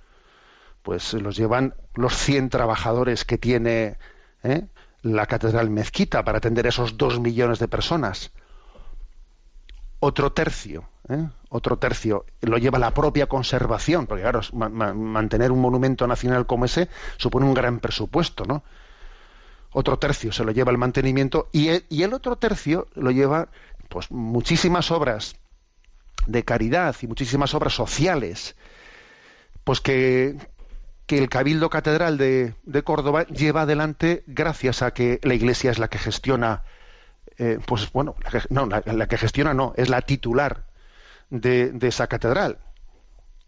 [0.88, 3.98] pues los llevan los 100 trabajadores que tiene
[4.42, 4.68] ¿eh?
[5.02, 8.32] la catedral mezquita para atender a esos dos millones de personas.
[10.00, 11.28] Otro tercio, ¿eh?
[11.50, 16.88] otro tercio lo lleva la propia conservación, porque claro, mantener un monumento nacional como ese
[17.18, 18.62] supone un gran presupuesto, ¿no?
[19.72, 23.48] Otro tercio se lo lleva el mantenimiento y el, y el otro tercio lo lleva,
[23.90, 25.36] pues, muchísimas obras
[26.26, 28.56] de caridad y muchísimas obras sociales,
[29.64, 30.38] pues que,
[31.08, 35.88] que el Cabildo Catedral de, Córdoba lleva adelante gracias a que la Iglesia es la
[35.88, 36.64] que gestiona,
[37.38, 38.14] eh, pues bueno,
[38.50, 40.66] no, la, que gestiona no, es la titular
[41.30, 42.58] de, esa catedral.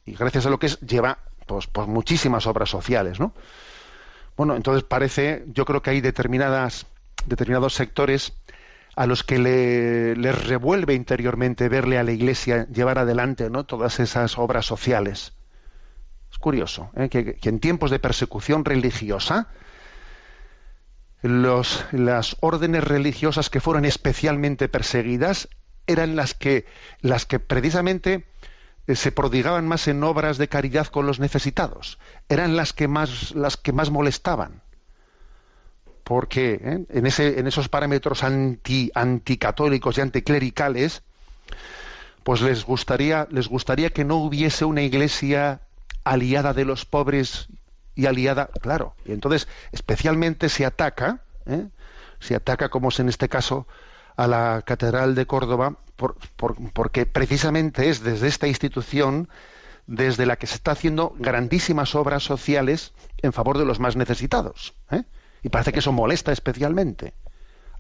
[0.07, 3.35] Y gracias a lo que es, lleva pues, pues muchísimas obras sociales, ¿no?
[4.39, 6.87] Bueno, entonces parece, yo creo que hay determinadas,
[7.27, 8.33] determinados sectores
[8.97, 13.65] a los que le, les revuelve interiormente verle a la Iglesia llevar adelante ¿no?
[13.65, 15.35] todas esas obras sociales
[16.39, 17.09] curioso, ¿eh?
[17.09, 19.49] que, en tiempos de persecución religiosa,
[21.23, 25.49] las órdenes religiosas que fueron especialmente perseguidas
[25.87, 26.67] eran las que,
[27.01, 28.27] las que precisamente
[28.87, 33.33] eh, se prodigaban más en obras de caridad con los necesitados, eran las que más,
[33.35, 34.63] las que más molestaban.
[36.05, 36.87] Porque ¿eh?
[36.89, 41.03] en, ese, en esos parámetros anti, anticatólicos y anticlericales,
[42.25, 45.61] pues les gustaría, les gustaría que no hubiese una iglesia
[46.05, 47.49] aliada de los pobres
[47.95, 51.69] y aliada, claro, y entonces especialmente se ataca, ¿eh?
[52.19, 53.67] se ataca como es en este caso
[54.17, 55.77] a la Catedral de Córdoba,
[56.73, 59.29] porque precisamente es desde esta institución
[59.87, 64.75] desde la que se está haciendo grandísimas obras sociales en favor de los más necesitados.
[64.91, 65.03] ¿eh?
[65.43, 67.15] Y parece que eso molesta especialmente.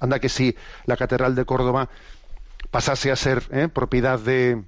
[0.00, 0.56] Anda que si
[0.86, 1.88] la Catedral de Córdoba
[2.70, 3.68] pasase a ser ¿eh?
[3.68, 4.64] propiedad de,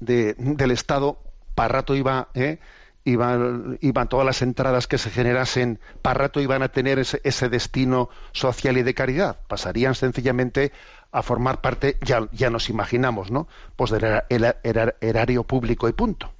[0.00, 1.18] del Estado,
[1.54, 2.58] para rato iba, ¿eh?
[3.04, 8.78] iban, todas las entradas que se generasen, para rato iban a tener ese, destino social
[8.78, 9.38] y de caridad.
[9.46, 10.72] Pasarían sencillamente
[11.12, 13.46] a formar parte, ya, nos imaginamos, ¿no?
[13.76, 14.22] Pues del
[14.62, 16.32] erario público y punto.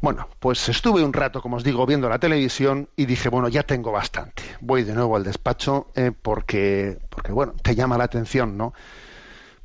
[0.00, 3.64] Bueno, pues estuve un rato, como os digo, viendo la televisión y dije, bueno, ya
[3.64, 4.42] tengo bastante.
[4.60, 8.72] Voy de nuevo al despacho eh, porque, porque, bueno, te llama la atención, ¿no?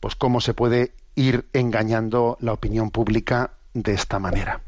[0.01, 4.61] Pues cómo se puede ir engañando la opinión pública de esta manera.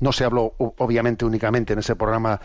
[0.00, 2.40] No se habló obviamente únicamente en ese programa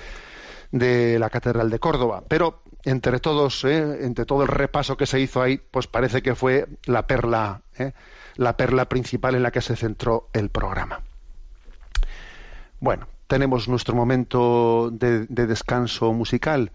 [0.72, 4.06] de la Catedral de Córdoba, pero entre todos, ¿eh?
[4.06, 7.94] entre todo el repaso que se hizo ahí, pues parece que fue la perla, ¿eh?
[8.36, 11.02] la perla principal en la que se centró el programa.
[12.80, 16.72] Bueno, tenemos nuestro momento de, de descanso musical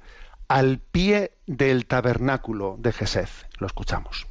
[0.46, 3.28] al pie del tabernáculo de Gesed.
[3.58, 4.26] Lo escuchamos.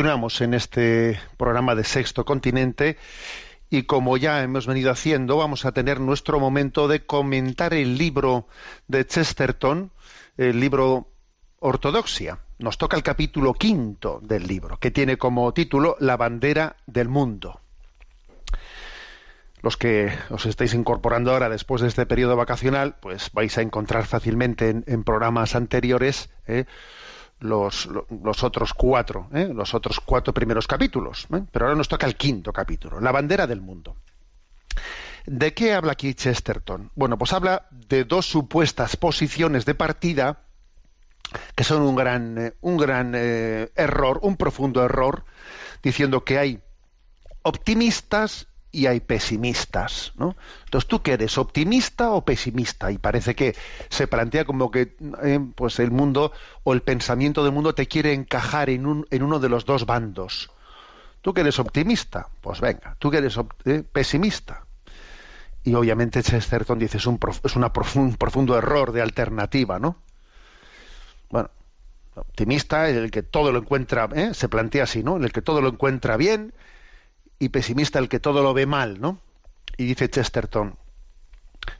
[0.00, 2.96] Continuamos en este programa de Sexto Continente
[3.68, 8.46] y como ya hemos venido haciendo, vamos a tener nuestro momento de comentar el libro
[8.88, 9.92] de Chesterton,
[10.38, 11.08] el libro
[11.58, 12.38] Ortodoxia.
[12.58, 17.60] Nos toca el capítulo quinto del libro, que tiene como título La bandera del mundo.
[19.60, 24.06] Los que os estáis incorporando ahora después de este periodo vacacional, pues vais a encontrar
[24.06, 26.64] fácilmente en, programas anteriores ¿eh?
[27.40, 29.50] Los, lo- los otros cuatro, ¿eh?
[29.54, 31.26] los otros cuatro primeros capítulos.
[31.34, 31.42] ¿eh?
[31.50, 33.96] Pero ahora nos toca el quinto capítulo, la bandera del mundo.
[35.26, 36.90] ¿De qué habla aquí Chesterton?
[36.94, 40.40] Bueno, pues habla de dos supuestas posiciones de partida
[41.54, 45.24] que son un gran, eh, un gran eh, error, un profundo error,
[45.82, 46.60] diciendo que hay
[47.42, 50.36] optimistas y hay pesimistas, ¿no?
[50.64, 52.90] Entonces, ¿tú qué eres, optimista o pesimista?
[52.92, 53.56] Y parece que
[53.88, 58.12] se plantea como que eh, pues el mundo o el pensamiento del mundo te quiere
[58.12, 60.50] encajar en, un, en uno de los dos bandos.
[61.22, 62.28] ¿Tú que eres optimista?
[62.40, 62.96] Pues venga.
[62.98, 64.66] ¿Tú que eres eh, pesimista?
[65.64, 69.96] Y obviamente Chesterton dice es un, prof- es un profundo error de alternativa, ¿no?
[71.28, 71.50] Bueno,
[72.16, 74.34] optimista el que todo lo encuentra, ¿eh?
[74.34, 75.16] se plantea así, ¿no?
[75.18, 76.54] El que todo lo encuentra bien
[77.40, 79.18] y pesimista el que todo lo ve mal, ¿no?
[79.76, 80.76] Y dice Chesterton,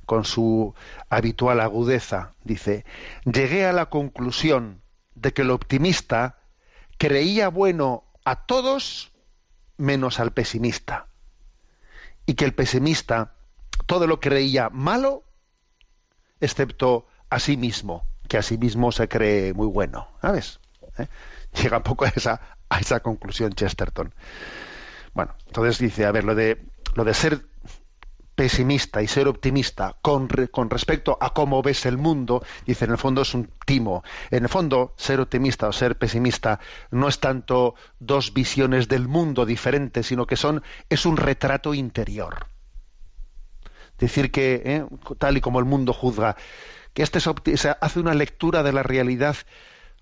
[0.06, 0.74] con su
[1.08, 2.84] habitual agudeza, dice,
[3.24, 4.80] llegué a la conclusión
[5.14, 6.38] de que el optimista
[6.98, 9.12] creía bueno a todos
[9.76, 11.06] menos al pesimista
[12.26, 13.34] y que el pesimista
[13.86, 15.24] todo lo creía malo
[16.40, 20.58] excepto a sí mismo, que a sí mismo se cree muy bueno, ¿sabes?
[20.98, 21.06] ¿Eh?
[21.62, 24.14] Llega un poco a esa, a esa conclusión Chesterton.
[25.14, 27.42] Bueno, entonces dice, a ver, lo de, lo de ser
[28.40, 32.96] pesimista y ser optimista con, con respecto a cómo ves el mundo, dice, en el
[32.96, 34.02] fondo es un timo.
[34.30, 36.58] En el fondo, ser optimista o ser pesimista
[36.90, 42.46] no es tanto dos visiones del mundo diferentes, sino que son, es un retrato interior.
[43.98, 44.86] Decir que, ¿eh?
[45.18, 46.36] tal y como el mundo juzga,
[46.94, 49.36] que este es hace una lectura de la realidad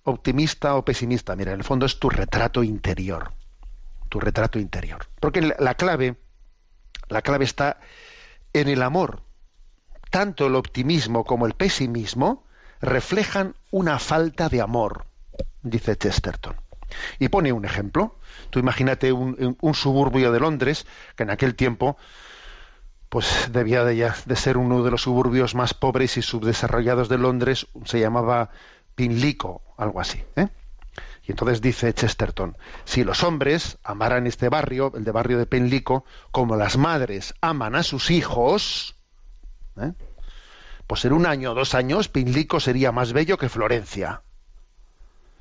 [0.04, 1.34] optimista o pesimista.
[1.34, 3.32] Mira, en el fondo es tu retrato interior.
[4.08, 5.06] Tu retrato interior.
[5.20, 6.16] Porque la- la clave,
[7.08, 7.80] la clave está
[8.52, 9.22] en el amor.
[10.10, 12.44] Tanto el optimismo como el pesimismo
[12.80, 15.06] reflejan una falta de amor,
[15.62, 16.56] dice Chesterton.
[17.18, 18.18] Y pone un ejemplo.
[18.48, 21.98] Tú imagínate un, un suburbio de Londres, que en aquel tiempo
[23.10, 28.00] pues debía de ser uno de los suburbios más pobres y subdesarrollados de Londres, se
[28.00, 28.50] llamaba
[28.94, 30.22] Pinlico, algo así.
[30.36, 30.48] ¿eh?
[31.28, 36.06] Y entonces dice Chesterton, si los hombres amaran este barrio, el de barrio de Pinlico,
[36.32, 38.96] como las madres aman a sus hijos,
[39.78, 39.92] ¿eh?
[40.86, 44.22] pues en un año o dos años Pinlico sería más bello que Florencia.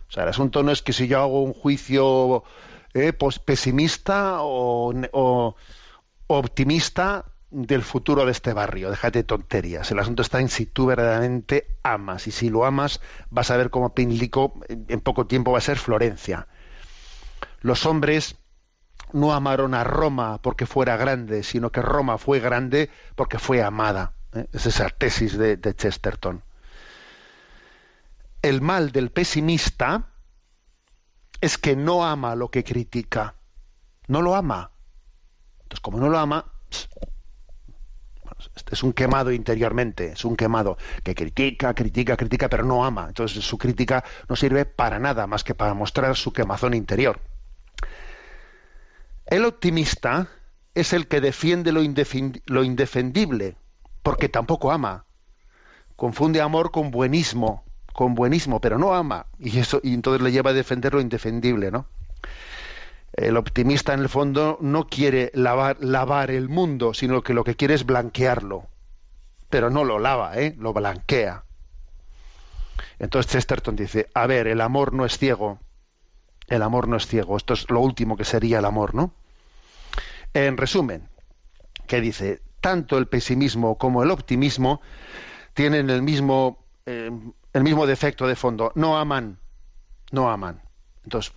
[0.10, 2.44] O sea, el asunto no es que si yo hago un juicio
[2.94, 5.56] eh, pues, pesimista o
[6.28, 8.90] optimista del futuro de este barrio.
[8.90, 9.90] Déjate tonterías.
[9.92, 12.28] El asunto está en si tú verdaderamente amas.
[12.28, 15.78] Y si lo amas, vas a ver cómo Pinlico en poco tiempo va a ser
[15.78, 16.48] Florencia.
[17.62, 18.36] Los hombres
[19.14, 24.14] no amaron a Roma porque fuera grande, sino que Roma fue grande porque fue amada.
[24.34, 24.48] ¿eh?
[24.52, 26.44] Es esa tesis de, Chesterton.
[28.42, 30.10] El mal del pesimista
[31.42, 33.36] es que no ama lo que critica.
[34.08, 34.72] No lo ama.
[35.64, 36.46] Entonces, como no lo ama,
[38.72, 43.06] es un quemado interiormente, es un quemado que critica, critica, critica, pero no ama.
[43.08, 47.20] Entonces su crítica no sirve para nada más que para mostrar su quemazón interior.
[49.26, 50.30] El optimista
[50.74, 51.82] es el que defiende lo,
[52.46, 53.58] lo indefendible,
[54.04, 55.06] porque tampoco ama.
[55.96, 57.64] Confunde amor con buenismo,
[57.94, 59.26] con buenismo, pero no ama.
[59.40, 61.88] Y eso, y entonces le lleva a defender lo indefendible, ¿no?
[63.14, 67.56] El optimista en el fondo no quiere lavar, lavar el mundo, sino que lo que
[67.56, 68.68] quiere es blanquearlo.
[69.50, 70.56] Pero no lo lava, ¿eh?
[70.58, 71.44] lo blanquea.
[73.00, 75.60] Entonces Chesterton dice, a ver, el amor no es ciego.
[76.48, 77.38] El amor no es ciego.
[77.38, 79.14] Esto es lo último que sería el amor, ¿no?
[80.34, 81.08] En resumen,
[81.88, 84.82] que dice, tanto el pesimismo como el optimismo
[85.54, 87.12] tienen el mismo, eh,
[87.54, 88.72] el mismo defecto de fondo.
[88.76, 89.40] No aman,
[90.12, 90.62] no aman.
[91.04, 91.34] Entonces,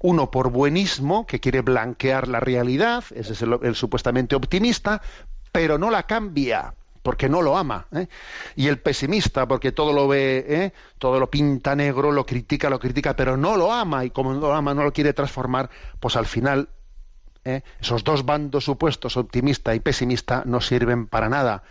[0.00, 5.02] uno por buenismo, que quiere blanquear la realidad, ese es el, supuestamente optimista,
[5.50, 7.86] pero no la cambia, porque no lo ama.
[7.92, 8.08] ¿eh?
[8.56, 10.72] Y el pesimista, porque todo lo ve, ¿eh?
[10.98, 14.40] todo lo pinta negro, lo critica, lo critica, pero no lo ama, y como no
[14.40, 15.70] lo ama, no lo quiere transformar,
[16.00, 16.68] pues al final
[17.44, 17.62] ¿eh?
[17.80, 21.62] esos dos bandos supuestos, optimista y pesimista, no sirven para nada,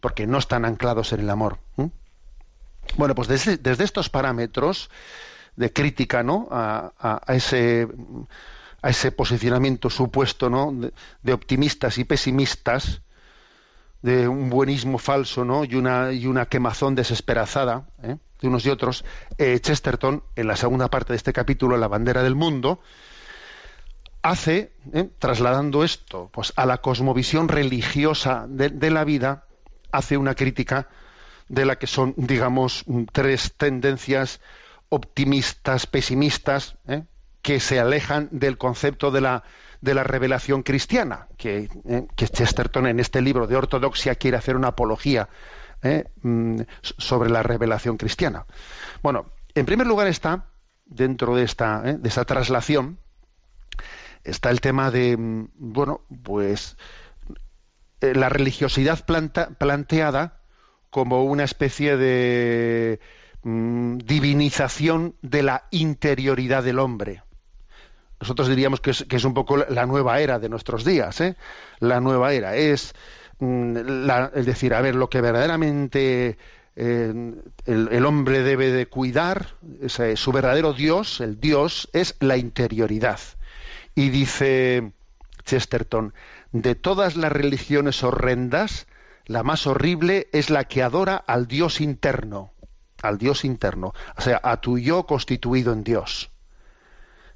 [0.00, 1.58] porque no están anclados en el amor.
[2.96, 4.90] Bueno, pues desde, estos parámetros
[5.56, 6.48] de crítica ¿no?
[6.50, 7.88] a, ese,
[8.82, 10.72] a ese posicionamiento supuesto ¿no?
[11.22, 13.02] de, optimistas y pesimistas,
[14.02, 15.64] de un buenismo falso ¿no?
[15.64, 18.16] y, una, y una quemazón desesperazada ¿eh?
[18.40, 19.04] de unos y otros,
[19.38, 22.80] eh, Chesterton, en la segunda parte de este capítulo, La bandera del mundo,
[24.22, 25.08] hace, ¿eh?
[25.18, 29.46] trasladando esto pues, a la cosmovisión religiosa de, la vida,
[29.92, 30.88] hace una crítica
[31.48, 34.40] de la que son, digamos, tres tendencias
[34.88, 37.04] optimistas, pesimistas, ¿eh?
[37.42, 39.44] que se alejan del concepto de la,
[39.80, 42.06] de la revelación cristiana, que, ¿eh?
[42.16, 45.28] Chesterton en este libro de ortodoxia quiere hacer una apología
[46.22, 48.46] mm, sobre la revelación cristiana.
[49.02, 50.46] Bueno, en primer lugar está,
[50.84, 52.98] dentro de esta, de esta traslación,
[54.24, 56.76] está el tema de, mm, bueno, pues
[58.00, 60.40] eh, la religiosidad planteada
[60.90, 63.00] como una especie de
[63.46, 67.22] mm, divinización de la interioridad del hombre.
[68.20, 71.36] Nosotros diríamos que es, un poco la nueva era de nuestros días, ¿eh?
[71.78, 72.94] La nueva era es,
[73.38, 73.76] mm,
[74.34, 76.38] es decir, a ver, lo que verdaderamente
[76.74, 77.34] eh,
[77.66, 79.54] el, hombre debe de cuidar,
[80.16, 83.20] su verdadero Dios, el Dios, es la interioridad.
[83.94, 84.92] Y dice
[85.44, 86.14] Chesterton,
[86.50, 88.86] de todas las religiones horrendas,
[89.26, 92.52] la más horrible es la que adora al Dios interno,
[93.02, 96.30] al Dios interno, o sea, a tu yo constituido en Dios.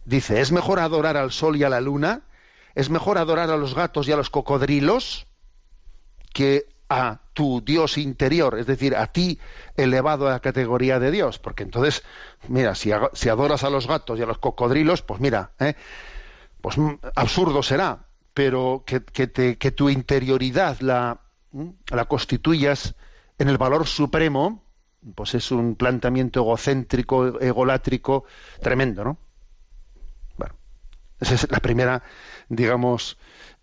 [0.05, 2.23] Dice, es mejor adorar al sol y a la luna,
[2.75, 5.27] es mejor adorar a los gatos y a los cocodrilos
[6.33, 9.39] que a tu Dios interior, es decir, a ti
[9.77, 12.03] elevado a la categoría de Dios, porque entonces,
[12.49, 15.75] mira, si, adoras a los gatos y a los cocodrilos, pues mira, ¿eh?
[16.61, 21.21] pues mm, absurdo será, pero que, que, tu interioridad la,
[21.53, 22.97] mm, la constituyas
[23.39, 24.65] en el valor supremo,
[25.15, 28.25] pues es un planteamiento egocéntrico, egolátrico,
[28.61, 29.19] tremendo, ¿no?
[30.37, 30.55] Bueno,
[31.21, 32.03] esa es la primera,
[32.49, 33.19] digamos,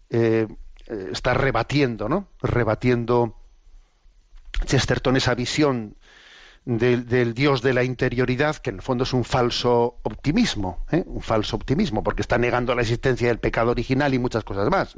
[0.09, 0.47] eh,
[0.87, 2.29] eh, está rebatiendo, ¿no?
[2.41, 3.35] Rebatiendo
[4.65, 5.95] Chesterton esa visión
[6.65, 11.03] del, Dios de la interioridad, que en el fondo es un falso optimismo, ¿eh?
[11.05, 14.95] un falso optimismo, porque está negando la existencia del pecado original y muchas cosas más.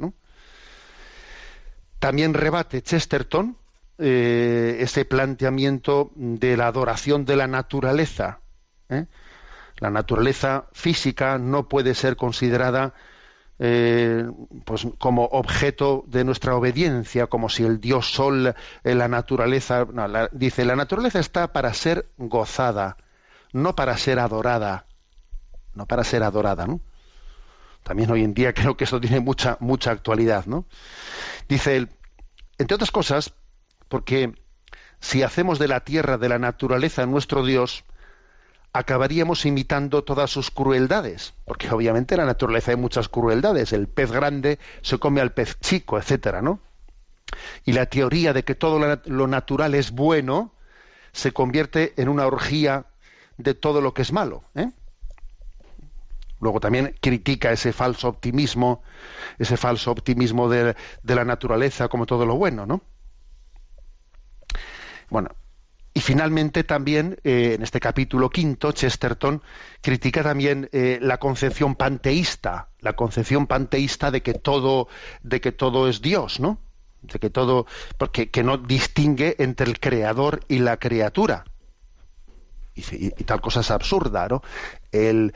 [2.00, 3.56] También rebate Chesterton
[4.00, 8.40] eh, ese planteamiento de la adoración de la naturaleza.
[8.88, 9.06] ¿eh?
[9.78, 12.94] La naturaleza física no puede ser considerada
[13.62, 14.24] eh,
[14.64, 19.86] pues como objeto de nuestra obediencia, como si el dios sol, eh, la naturaleza,
[20.32, 22.96] dice, la naturaleza está para ser gozada,
[23.52, 24.86] no para ser adorada,
[25.74, 26.80] no para ser adorada, ¿no?
[27.82, 30.64] También hoy en día creo que eso tiene mucha, mucha actualidad, ¿no?
[31.46, 31.90] Dice él,
[32.56, 33.34] entre otras cosas,
[33.90, 34.32] porque
[35.00, 37.84] si hacemos de la tierra, de la naturaleza, nuestro Dios,
[38.72, 44.12] acabaríamos imitando todas sus crueldades, porque obviamente en la naturaleza hay muchas crueldades, el pez
[44.12, 46.60] grande se come al pez chico, etcétera, ¿no?
[47.64, 50.54] Y la teoría de que todo lo natural es bueno
[51.12, 52.86] se convierte en una orgía
[53.38, 54.70] de todo lo que es malo, ¿eh?
[56.38, 58.82] Luego también critica ese falso optimismo,
[59.38, 62.82] ese falso optimismo de, de la naturaleza como todo lo bueno, ¿no?
[65.10, 65.30] Bueno,
[65.92, 69.42] y finalmente también, eh, en este capítulo quinto, Chesterton
[69.80, 74.88] critica también eh, la concepción panteísta, la concepción panteísta de que todo,
[75.22, 76.60] de que todo es Dios, ¿no?
[77.02, 77.66] De que todo,
[77.98, 81.44] porque que no distingue entre el creador y la criatura.
[82.76, 84.42] Y, tal cosa es absurda, ¿no?
[84.92, 85.34] Él,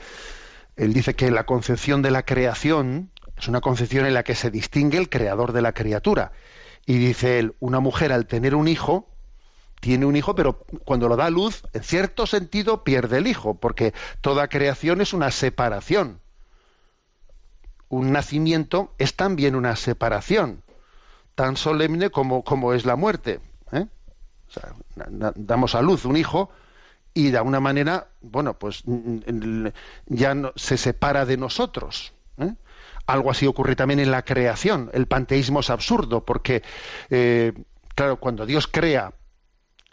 [0.77, 4.51] él dice que la concepción de la creación es una concepción en la que se
[4.51, 6.31] distingue el creador de la criatura.
[6.85, 9.14] Y dice él, una mujer al tener un hijo,
[9.79, 13.55] tiene un hijo, pero cuando lo da a luz, en cierto sentido pierde el hijo,
[13.55, 16.19] porque toda creación es una separación.
[17.87, 20.63] un nacimiento es también una separación,
[21.35, 23.39] tan solemne como, como es la muerte.
[23.71, 23.85] ¿eh?
[25.35, 26.49] Damos a luz un hijo
[27.13, 28.83] y de alguna manera, bueno, pues
[30.07, 32.13] ya se separa de nosotros.
[32.37, 32.53] ¿eh?
[33.05, 34.89] Algo así ocurre también en la creación.
[34.93, 36.63] El panteísmo es absurdo porque,
[37.09, 37.53] eh,
[37.93, 39.13] claro, cuando Dios crea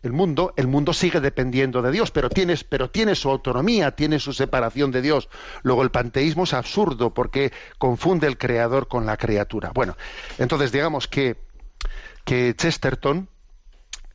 [0.02, 4.18] el mundo, el mundo sigue dependiendo de Dios, pero tiene, pero tiene su autonomía, tiene
[4.18, 5.28] su separación de Dios.
[5.62, 9.70] Luego el panteísmo es absurdo porque confunde el creador con la criatura.
[9.74, 9.96] Bueno,
[10.38, 11.36] entonces digamos que,
[12.24, 13.28] que Chesterton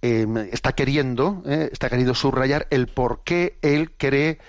[0.02, 4.40] eh, está queriendo, eh, está queriendo subrayar el por qué él cree,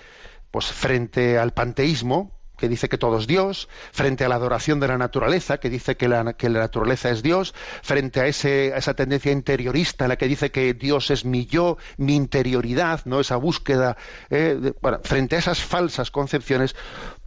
[0.51, 4.87] pues frente al panteísmo, que dice que todo es Dios, frente a la adoración de
[4.87, 9.31] la naturaleza, que dice que la, naturaleza es Dios, frente a, ese, a, esa tendencia
[9.31, 13.97] interiorista en la que dice que Dios es mi yo, mi interioridad, no esa búsqueda,
[14.29, 16.75] eh, frente a esas falsas concepciones,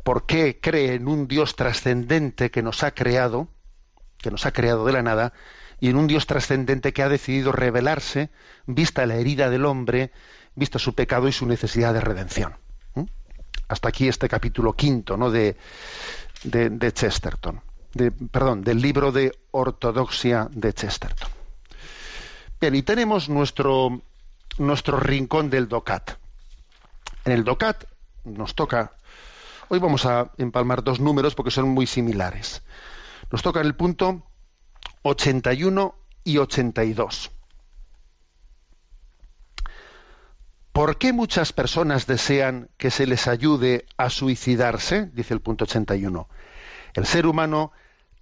[0.05, 3.49] ¿por qué cree en un Dios trascendente que nos ha creado,
[4.19, 5.33] que nos ha creado de la nada,
[5.81, 8.31] y en un Dios trascendente que ha decidido revelarse,
[8.67, 10.13] vista la herida del hombre,
[10.55, 12.55] vista su pecado y su necesidad de redención?
[13.69, 15.31] Hasta aquí este capítulo quinto ¿no?
[15.31, 15.57] de,
[16.45, 17.61] de, Chesterton,
[17.95, 21.29] de, perdón, del libro de ortodoxia de Chesterton.
[22.61, 24.03] Bien, y tenemos nuestro,
[24.59, 26.13] nuestro rincón del DOCAT.
[27.25, 27.85] En el DOCAT
[28.25, 28.93] nos toca,
[29.69, 32.63] hoy vamos a empalmar dos números porque son muy similares.
[33.31, 34.23] Nos toca el punto
[35.03, 35.95] 81
[36.25, 37.31] y 82.
[40.73, 45.11] ¿Por qué muchas personas desean que se les ayude a suicidarse?
[45.13, 46.29] Dice el punto 81.
[46.95, 47.73] El ser humano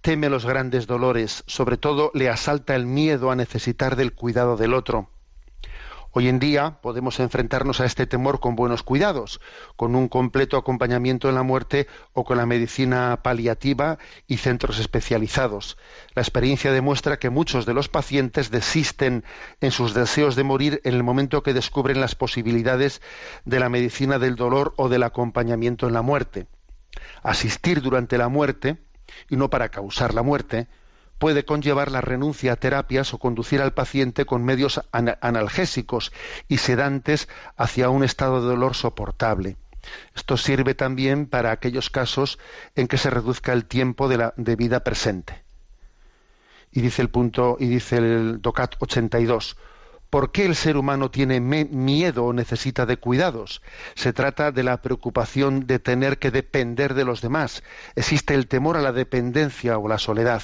[0.01, 4.73] teme los grandes dolores, sobre todo le asalta el miedo a necesitar del cuidado del
[4.73, 5.09] otro.
[6.13, 9.39] Hoy en día podemos enfrentarnos a este temor con buenos cuidados,
[9.77, 13.97] con un completo acompañamiento en la muerte o con la medicina paliativa
[14.27, 15.77] y centros especializados.
[16.13, 19.23] La experiencia demuestra que muchos de los pacientes desisten
[19.61, 23.01] en sus deseos de morir en el momento que descubren las posibilidades
[23.45, 26.47] de la medicina del dolor o del acompañamiento en la muerte.
[27.23, 28.83] Asistir durante la muerte,
[29.29, 30.67] y no para causar la muerte,
[31.21, 36.11] puede conllevar la renuncia a terapias o conducir al paciente con medios analgésicos
[36.47, 39.55] y sedantes hacia un estado de dolor soportable.
[40.15, 42.39] Esto sirve también para aquellos casos
[42.75, 45.43] en que se reduzca el tiempo de, la, vida presente.
[46.71, 49.57] Y dice el punto, y dice el DOCAT 82,
[50.09, 53.61] ¿Por qué el ser humano tiene miedo o necesita de cuidados?
[53.93, 57.61] Se trata de la preocupación de tener que depender de los demás.
[57.95, 60.41] Existe el temor a la dependencia o la soledad.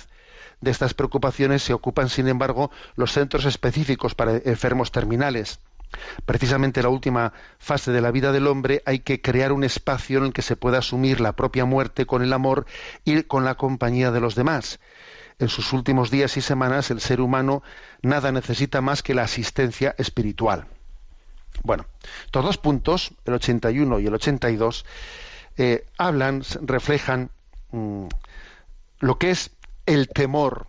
[0.61, 5.59] De estas preocupaciones se ocupan, sin embargo, los centros específicos para enfermos terminales.
[6.25, 10.17] Precisamente en la última fase de la vida del hombre hay que crear un espacio
[10.17, 12.65] en el que se pueda asumir la propia muerte con el amor
[13.05, 14.79] y con la compañía de los demás.
[15.39, 17.63] En sus últimos días y semanas el ser humano
[18.01, 20.65] nada necesita más que la asistencia espiritual.
[21.63, 21.85] Bueno,
[22.25, 24.85] estos dos puntos, el 81 y el 82,
[25.57, 27.29] eh, hablan, reflejan
[27.71, 28.07] mm,
[28.99, 29.51] lo que es
[29.87, 30.67] el temor,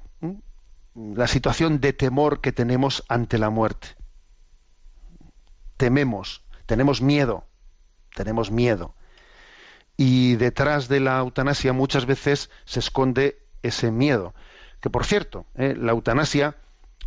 [0.95, 3.89] la situación de temor que tenemos ante la muerte.
[5.77, 7.45] Tememos, tenemos miedo,
[8.15, 8.95] tenemos miedo.
[9.97, 14.35] Y detrás de la eutanasia muchas veces se esconde ese miedo.
[14.81, 15.75] Que por cierto, ¿eh?
[15.77, 16.57] la eutanasia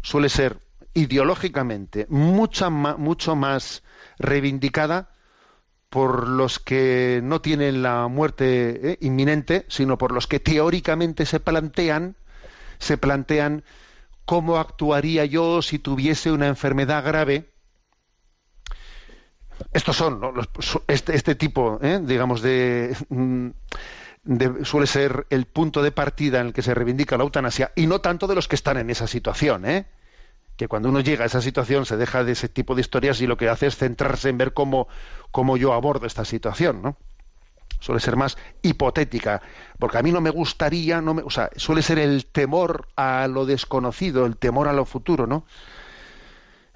[0.01, 0.59] suele ser
[0.93, 3.83] ideológicamente mucha, mucho más
[4.19, 5.09] reivindicada
[5.91, 11.41] por los que no tienen la muerte eh, inminente, sino por los que teóricamente se
[11.41, 12.15] plantean,
[12.79, 13.65] se plantean
[14.23, 17.49] cómo actuaría yo si tuviese una enfermedad grave.
[19.73, 20.21] Estos son
[20.87, 22.95] este, este, tipo, eh, digamos, de,
[24.23, 27.85] de, suele ser el punto de partida en el que se reivindica la eutanasia y
[27.85, 29.87] no tanto de los que están en esa situación, ¿eh?
[30.61, 33.25] Que cuando uno llega a esa situación se deja de ese tipo de historias y
[33.25, 34.87] lo que hace es centrarse en ver cómo,
[35.31, 36.97] cómo yo abordo esta situación, ¿no?
[37.79, 39.41] Suele ser más hipotética,
[39.79, 43.27] porque a mí no me gustaría, no me, o sea, suele ser el temor a
[43.27, 45.47] lo desconocido, el temor a lo futuro, ¿no?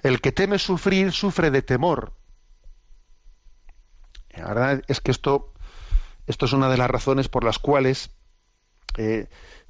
[0.02, 2.12] El que teme sufrir sufre de temor.
[4.34, 5.52] La verdad es que esto,
[6.26, 8.10] esto es una de las razones por las cuales
[8.96, 9.28] eh,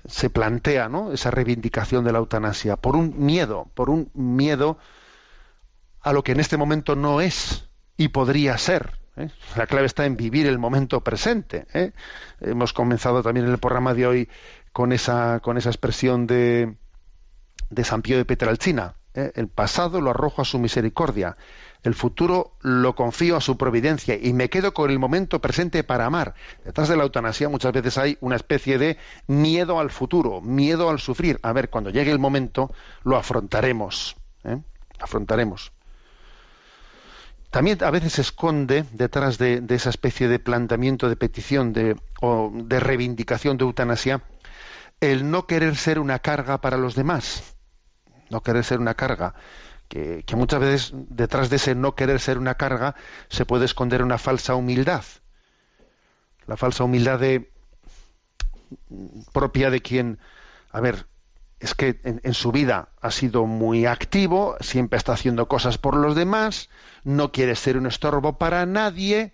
[0.08, 1.12] se plantea ¿no?
[1.12, 4.78] esa reivindicación de la eutanasia, por un miedo, por un miedo
[6.00, 8.98] a lo que en este momento no es y podría ser.
[9.16, 9.30] ¿eh?
[9.56, 11.66] La clave está en vivir el momento presente.
[11.74, 11.92] ¿eh?
[12.40, 14.28] Hemos comenzado también en el programa de hoy
[14.72, 16.76] con esa, con esa expresión de,
[17.70, 18.94] de San Pío de Petralcina.
[19.14, 19.32] ¿eh?
[19.34, 21.36] El pasado lo arrojo a su misericordia.
[21.86, 26.06] El futuro lo confío a su providencia y me quedo con el momento presente para
[26.06, 26.34] amar.
[26.64, 30.98] Detrás de la eutanasia muchas veces hay una especie de miedo al futuro, miedo al
[30.98, 31.38] sufrir.
[31.44, 32.72] A ver, cuando llegue el momento
[33.04, 34.16] lo afrontaremos.
[34.42, 34.58] ¿eh?
[34.98, 35.70] Afrontaremos.
[37.50, 42.50] También a veces se esconde detrás de, esa especie de planteamiento de petición de, o
[42.52, 44.24] de reivindicación de eutanasia
[45.00, 47.54] el no querer ser una carga para los demás.
[48.28, 49.36] No querer ser una carga
[49.88, 52.94] que, muchas veces detrás de ese no querer ser una carga
[53.28, 55.04] se puede esconder una falsa humildad.
[56.46, 57.50] La falsa humildad de,
[59.32, 60.18] propia de quien,
[60.70, 61.06] a ver,
[61.58, 66.14] es que en, su vida ha sido muy activo, siempre está haciendo cosas por los
[66.14, 66.68] demás,
[67.02, 69.32] no quiere ser un estorbo para nadie,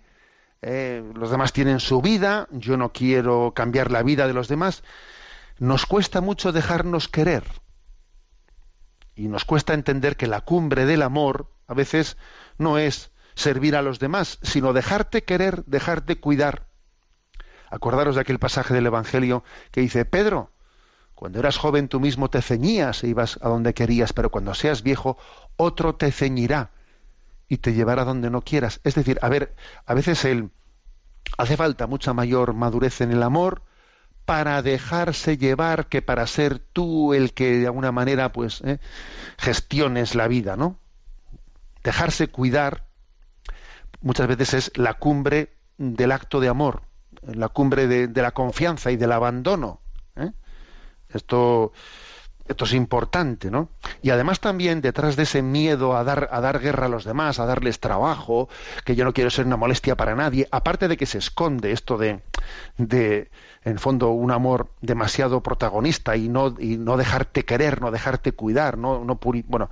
[0.61, 4.83] eh, los demás tienen su vida, yo no quiero cambiar la vida de los demás.
[5.59, 7.43] Nos cuesta mucho dejarnos querer
[9.15, 12.17] y nos cuesta entender que la cumbre del amor a veces
[12.57, 16.67] no es servir a los demás, sino dejarte querer, dejarte cuidar.
[17.69, 20.51] Acordaros de aquel pasaje del Evangelio que dice, Pedro,
[21.15, 24.83] cuando eras joven tú mismo te ceñías e ibas a donde querías, pero cuando seas
[24.83, 25.17] viejo,
[25.57, 26.71] otro te ceñirá
[27.47, 28.79] y te llevará donde no quieras.
[28.83, 29.55] Es decir, a ver,
[29.85, 30.49] a veces el,
[31.37, 33.63] hace falta mucha mayor madurez en el amor,
[34.25, 38.79] para dejarse llevar que para ser tú el que de alguna manera pues eh,
[39.37, 40.79] gestiones la vida, ¿no?
[41.83, 42.85] Dejarse cuidar
[44.01, 46.83] muchas veces es la cumbre del acto de amor,
[47.21, 49.81] la cumbre de, la confianza y del abandono.
[50.15, 50.31] ¿eh?
[51.09, 51.73] Esto
[52.47, 53.69] esto es importante, ¿no?
[54.01, 57.39] Y además también detrás de ese miedo a dar, a dar guerra a los demás,
[57.39, 58.49] a darles trabajo,
[58.83, 61.97] que yo no quiero ser una molestia para nadie, aparte de que se esconde esto
[61.97, 62.19] de,
[62.77, 63.29] de
[63.63, 68.77] en fondo, un amor demasiado protagonista y no, y no dejarte querer, no dejarte cuidar,
[68.77, 69.69] no, no bueno,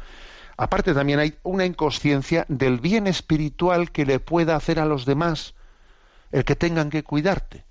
[0.56, 5.56] aparte también hay una inconsciencia del bien espiritual que le pueda hacer a los demás
[6.32, 7.66] el que tengan que cuidarte.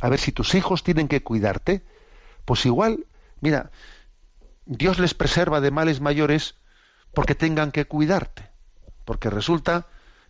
[0.00, 1.82] A ver, si tus hijos tienen que cuidarte,
[2.46, 3.04] pues igual,
[3.40, 3.70] mira,
[4.66, 6.56] Dios les preserva de males mayores
[7.14, 8.50] porque tengan que cuidarte.
[9.04, 9.86] Porque resulta,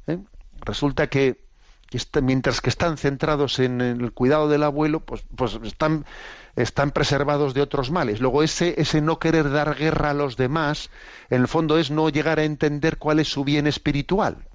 [0.07, 0.19] ¿eh?
[0.61, 1.47] resulta que,
[2.23, 6.05] mientras que están centrados en el cuidado del abuelo, pues, pues están,
[6.93, 8.21] preservados de otros males.
[8.21, 10.91] Luego ese, ese no querer dar guerra a los demás,
[11.31, 14.47] en el fondo es no llegar a entender cuál es su bien espiritual.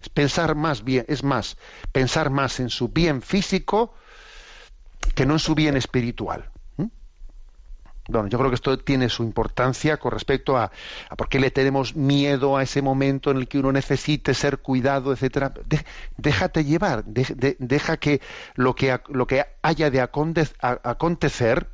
[0.00, 1.58] Es pensar más bien, es más,
[1.92, 3.94] pensar más en su bien físico
[5.14, 6.50] que no en su bien espiritual.
[8.08, 10.72] Bueno, yo creo que esto tiene su importancia con respecto a,
[11.14, 15.12] por qué le tenemos miedo a ese momento en el que uno necesite ser cuidado,
[15.12, 15.52] etcétera.
[16.16, 18.22] déjate llevar, deja que
[18.54, 21.68] lo que, lo que haya de acontecer,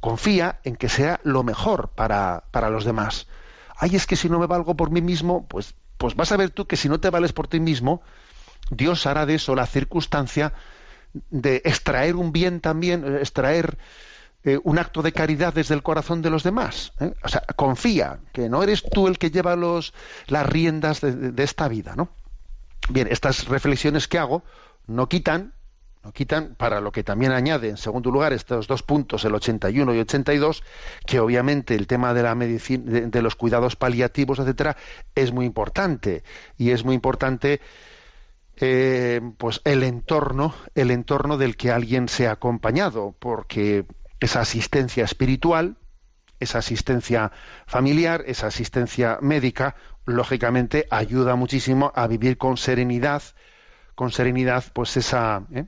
[0.00, 3.26] confía en que sea lo mejor para, para los demás.
[3.76, 6.48] Ay, es que si no me valgo por mí mismo, pues, pues vas a ver
[6.48, 8.00] tú que si no te vales por ti mismo,
[8.70, 10.54] Dios hará de eso la circunstancia
[11.28, 13.76] de extraer un bien también, extraer
[14.44, 16.92] eh, un acto de caridad desde el corazón de los demás.
[16.98, 17.14] ¿eh?
[17.22, 19.94] O sea, confía que no eres tú el que lleva los,
[20.26, 22.08] las riendas de, esta vida, ¿no?
[22.88, 24.42] Bien, estas reflexiones que hago
[24.88, 25.54] no quitan,
[26.02, 29.94] no quitan para lo que también añade, en segundo lugar, estos dos puntos, el 81
[29.94, 30.64] y 82,
[31.06, 34.76] que obviamente el tema de la medicina, de, los cuidados paliativos, etcétera,
[35.14, 36.24] es muy importante
[36.58, 37.60] y es muy importante.
[38.56, 43.86] Eh, pues el entorno, el entorno del que alguien se ha acompañado, porque
[44.22, 45.76] esa asistencia espiritual,
[46.38, 47.32] esa asistencia
[47.66, 49.74] familiar, esa asistencia médica,
[50.06, 53.22] lógicamente ayuda muchísimo a vivir con serenidad,
[53.94, 55.66] con serenidad, pues esa, ¿eh?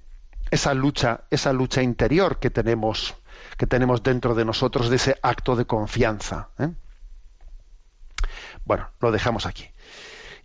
[0.51, 3.15] esa lucha, esa lucha interior que tenemos,
[3.57, 6.49] que tenemos dentro de nosotros de ese acto de confianza.
[6.59, 6.71] ¿eh?
[8.65, 9.74] Bueno, lo dejamos aquí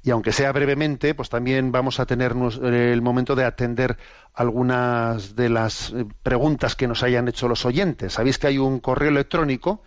[0.01, 3.97] y aunque sea brevemente, pues también vamos a tener el momento de atender
[4.33, 8.13] algunas de las eh, preguntas que nos hayan hecho los oyentes.
[8.13, 9.83] Sabéis que hay un correo electrónico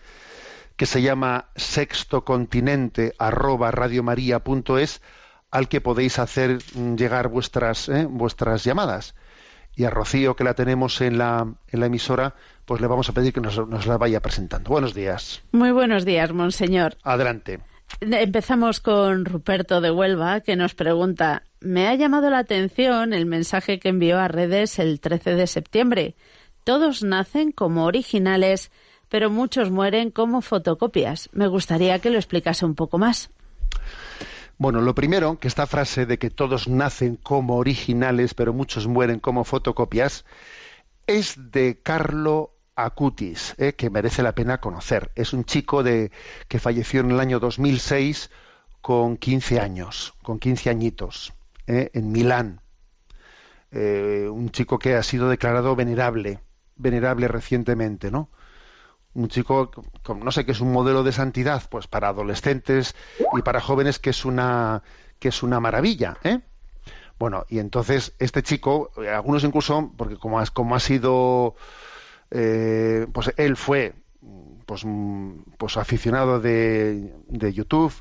[0.77, 3.33] que se llama sextocontinente al
[5.69, 9.15] que podéis hacer mm, llegar vuestras, eh, vuestras llamadas.
[9.75, 12.35] Y a Rocío, que la tenemos en la, en la emisora,
[12.67, 14.69] pues le vamos a pedir que nos, nos la vaya presentando.
[14.69, 15.43] Buenos días.
[15.53, 16.99] Muy buenos días, monseñor.
[17.03, 17.61] Adelante.
[18.01, 23.79] Empezamos con Ruperto de Huelva, que nos pregunta, me ha llamado la atención el mensaje
[23.79, 26.17] que envió a redes el 13 de septiembre.
[26.65, 28.71] Todos nacen como originales,
[29.09, 31.29] pero muchos mueren como fotocopias.
[31.33, 33.31] Me gustaría que lo explicase un poco más.
[34.59, 39.19] Bueno, lo primero, que esta frase de que todos nacen como originales, pero muchos mueren
[39.19, 40.25] como fotocopias,
[41.07, 45.11] es de Carlo Acutis, eh, que merece la pena conocer.
[45.15, 46.11] Es un chico de,
[46.49, 48.31] que falleció en el año 2006
[48.81, 51.33] con 15 años, con 15 añitos,
[51.67, 51.91] ¿eh?
[51.95, 52.61] en Milán.
[53.71, 56.41] Eh, un chico que ha sido declarado venerable,
[56.77, 58.29] venerable recientemente, ¿no?
[59.15, 59.71] Un chico,
[60.09, 62.95] no sé, que es un modelo de santidad, pues para adolescentes
[63.37, 64.83] y para jóvenes que es una
[65.19, 66.41] que es una maravilla, ¿eh?
[67.19, 71.55] Bueno, y entonces este chico, algunos incluso, porque como, como ha sido,
[72.33, 73.95] eh, pues él fue,
[74.67, 74.85] pues,
[75.59, 77.93] pues aficionado de, de YouTube,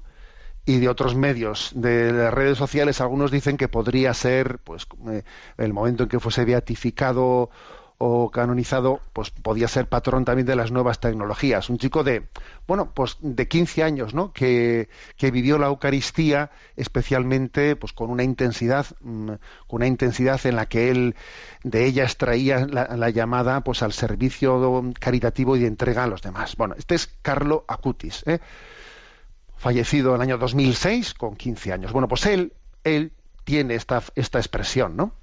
[0.66, 3.02] y de otros medios de las redes sociales.
[3.02, 5.24] Algunos dicen que podría ser pues eh,
[5.58, 7.50] el momento en que fuese beatificado
[8.04, 11.70] o canonizado, pues podía ser patrón también de las nuevas tecnologías.
[11.70, 12.30] Un chico de,
[12.68, 14.34] bueno, pues de 15 años, ¿no?
[14.34, 19.28] Que, que vivió la Eucaristía especialmente, pues con una intensidad, mm,
[19.68, 21.16] con una intensidad en la que él,
[21.64, 26.56] de ella extraía la, llamada, pues al servicio caritativo y de entrega a los demás.
[26.56, 28.40] Bueno, este es Carlo Acutis, ¿eh?
[29.58, 31.92] fallecido en el año 2006 con 15 años.
[31.92, 35.14] Bueno, pues él, él tiene esta, esta expresión, ¿no?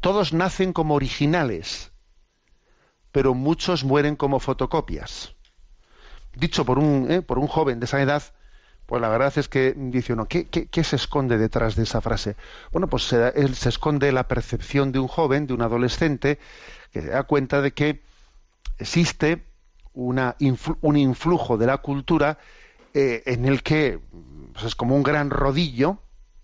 [0.00, 1.89] Todos nacen como originales,
[3.12, 5.34] pero muchos mueren como fotocopias.
[6.34, 7.22] Dicho por un, ¿eh?
[7.22, 8.22] por un joven de esa edad,
[8.86, 12.36] pues la verdad es que dice uno, ¿qué, qué, se esconde detrás de esa frase?
[12.72, 16.38] Bueno, pues se, se esconde la percepción de un joven, de un adolescente,
[16.92, 18.02] que se da cuenta de que
[18.78, 19.44] existe
[19.92, 20.36] una,
[20.80, 22.38] un influjo de la cultura
[22.94, 24.00] eh, en el que
[24.52, 25.98] pues es como un gran rodillo,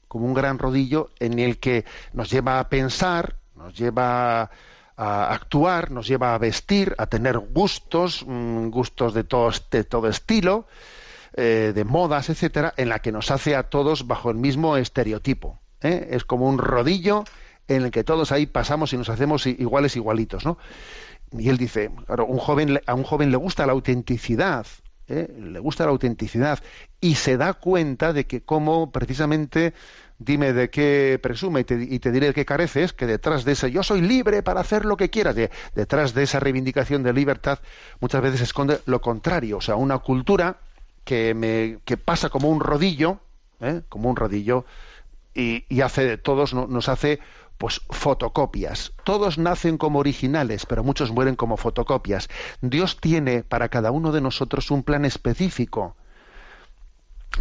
[0.08, 4.50] como un gran rodillo en el que nos lleva a pensar, nos lleva a
[4.96, 10.66] actuar, nos lleva a vestir, a tener gustos, mm, gustos de todo, de todo estilo,
[11.34, 15.58] eh, de modas, etcétera, en la que nos hace a todos bajo el mismo estereotipo.
[15.82, 16.08] ¿eh?
[16.12, 17.24] Es como un rodillo
[17.68, 20.56] en el que todos ahí pasamos y nos hacemos iguales, igualitos, ¿no?
[21.32, 24.66] Y él dice, claro, un joven, a un joven le gusta la autenticidad,
[25.08, 25.28] ¿eh?
[25.38, 26.60] le gusta la autenticidad
[27.00, 29.74] y se da cuenta de que como precisamente
[30.18, 31.64] dime de qué presume y
[31.98, 34.96] te, diré de qué careces, que detrás de ese yo soy libre para hacer lo
[34.96, 35.36] que quieras,
[35.74, 37.58] detrás de esa reivindicación de libertad
[38.00, 40.58] muchas veces esconde lo contrario, o sea, una cultura
[41.04, 43.20] que, me, pasa como un rodillo,
[43.60, 43.82] ¿eh?
[43.88, 44.64] como un rodillo,
[45.34, 47.20] y, y hace de todos, nos hace
[47.58, 48.92] pues fotocopias.
[49.04, 52.28] Todos nacen como originales, pero muchos mueren como fotocopias.
[52.60, 55.96] Dios tiene para cada uno de nosotros un plan específico,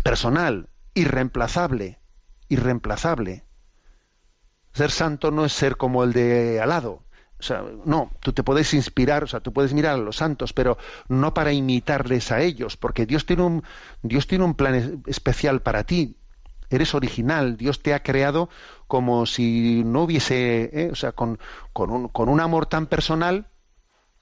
[0.03, 1.99] personal, irreemplazable,
[2.49, 3.43] irreemplazable.
[4.73, 7.03] Ser santo no es ser como el de al lado.
[7.39, 10.53] O sea, no, tú te puedes inspirar, o sea, tú puedes mirar a los santos,
[10.53, 10.77] pero
[11.09, 13.63] no para imitarles a ellos, porque Dios tiene un,
[14.01, 16.17] Dios tiene un plan especial para ti
[16.69, 18.49] eres original, Dios te ha creado
[18.87, 20.89] como si no hubiese, ¿eh?
[20.91, 21.39] o sea, con,
[21.73, 23.47] con, un, con, un, amor tan personal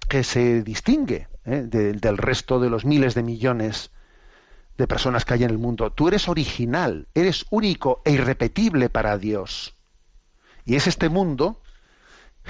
[0.09, 1.63] que se distingue ¿eh?
[1.63, 3.91] del resto de los miles de millones
[4.77, 5.91] de personas que hay en el mundo.
[5.91, 9.75] Tú eres original, eres único e irrepetible para Dios.
[10.65, 11.61] Y es este mundo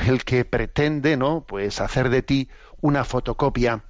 [0.08, 1.46] el que pretende, ¿no?
[1.48, 2.50] Pues hacer de ti
[2.82, 3.84] una fotocopia,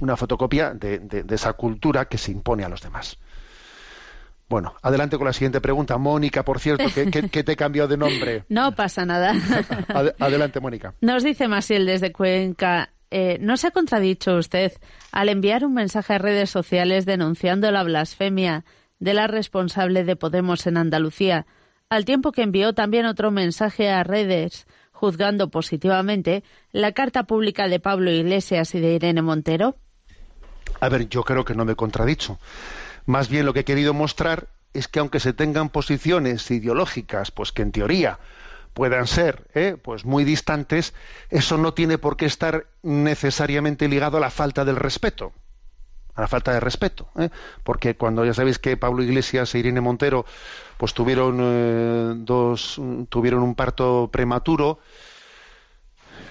[0.00, 3.18] una fotocopia de esa cultura que se impone a los demás.
[4.52, 5.96] Bueno, adelante con la siguiente pregunta.
[5.96, 8.44] Mónica, por cierto, ¿qué, te cambió de nombre?
[8.50, 9.32] No pasa nada.
[10.18, 10.92] adelante, Mónica.
[11.00, 12.90] Nos dice Masiel desde Cuenca.
[13.14, 14.72] Eh, ¿No se ha contradicho usted
[15.10, 18.64] al enviar un mensaje a redes sociales denunciando la blasfemia
[19.00, 21.44] de la responsable de Podemos en Andalucía,
[21.90, 27.80] al tiempo que envió también otro mensaje a redes juzgando positivamente la carta pública de
[27.80, 29.76] Pablo Iglesias y de Irene Montero?
[30.80, 32.38] A ver, yo creo que no me he contradicho.
[33.04, 37.52] Más bien lo que he querido mostrar es que aunque se tengan posiciones ideológicas, pues
[37.52, 38.18] que en teoría
[38.74, 39.76] puedan ser ¿eh?
[39.82, 40.94] pues muy distantes,
[41.30, 45.32] eso no tiene por qué estar necesariamente ligado a la falta del respeto
[46.14, 47.30] a la falta de respeto, ¿eh?
[47.64, 50.26] porque cuando ya sabéis que Pablo Iglesias e Irene Montero
[50.76, 54.78] pues tuvieron eh, dos tuvieron un parto prematuro,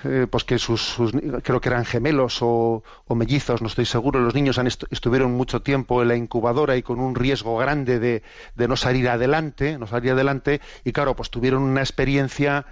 [0.04, 0.97] eh, pues que sus,
[1.43, 6.08] creo que eran gemelos o, mellizos, no estoy seguro, los niños estuvieron mucho tiempo en
[6.08, 8.24] la incubadora y con un riesgo grande de,
[8.56, 12.66] no salir adelante, no salir adelante, y claro, pues tuvieron una experiencia,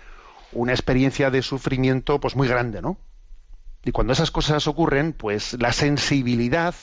[0.53, 2.97] una experiencia de sufrimiento pues muy grande, ¿no?
[3.85, 6.73] Y cuando esas cosas ocurren, pues la sensibilidad,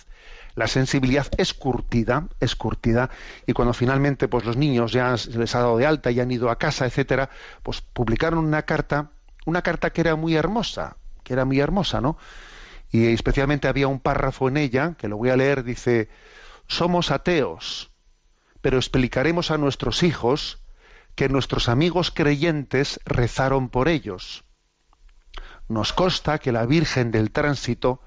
[0.54, 3.10] la sensibilidad es curtida, es curtida,
[3.46, 6.30] y cuando finalmente pues los niños ya se les ha dado de alta y han
[6.30, 7.30] ido a casa, etcétera,
[7.62, 9.10] pues publicaron una carta
[9.46, 12.18] una carta que era muy hermosa, que era muy hermosa, ¿no?
[12.90, 16.10] Y especialmente había un párrafo en ella, que lo voy a leer, dice,
[16.66, 17.90] somos ateos,
[18.60, 20.62] pero explicaremos a nuestros hijos
[21.14, 24.44] que nuestros amigos creyentes rezaron por ellos.
[25.68, 28.00] Nos consta que la Virgen del Tránsito,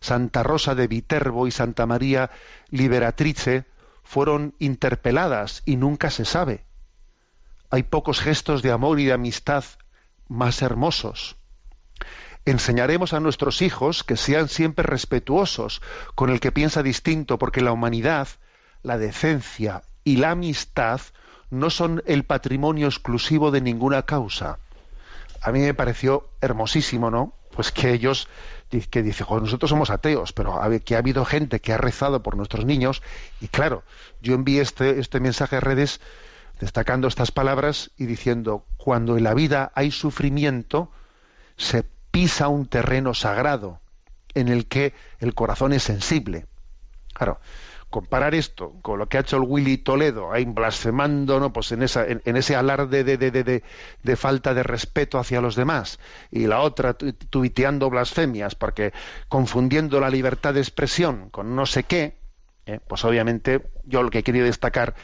[0.00, 2.30] Santa Rosa de Viterbo y Santa María
[2.68, 3.64] Liberatrice
[4.02, 6.64] fueron interpeladas y nunca se sabe.
[7.70, 9.64] Hay pocos gestos de amor y de amistad
[10.28, 11.36] más hermosos.
[12.44, 15.82] Enseñaremos a nuestros hijos que sean siempre respetuosos
[16.14, 18.28] con el que piensa distinto, porque la humanidad,
[18.82, 21.00] la decencia y la amistad
[21.50, 24.58] no son el patrimonio exclusivo de ninguna causa.
[25.42, 27.32] A mí me pareció hermosísimo, ¿no?
[27.54, 28.28] Pues que ellos,
[28.90, 32.64] que dice, nosotros somos ateos, pero que ha habido gente que ha rezado por nuestros
[32.64, 33.02] niños,
[33.40, 33.82] y claro,
[34.20, 36.00] yo envié este, este mensaje a redes
[36.60, 40.90] destacando estas palabras y diciendo, cuando en la vida hay sufrimiento,
[41.56, 43.80] se pisa un terreno sagrado
[44.34, 46.46] en el que el corazón es sensible.
[47.12, 47.40] Claro,
[47.90, 51.52] comparar esto con lo que ha hecho el Willy Toledo, ahí blasfemando ¿no?
[51.52, 53.62] pues en, esa, en, ese alarde de, de,
[54.02, 55.98] de, falta de respeto hacia los demás,
[56.30, 58.92] y la otra tuiteando blasfemias, porque
[59.28, 62.18] confundiendo la libertad de expresión con no sé qué,
[62.66, 62.80] ¿eh?
[62.86, 64.94] pues obviamente yo lo que quería destacar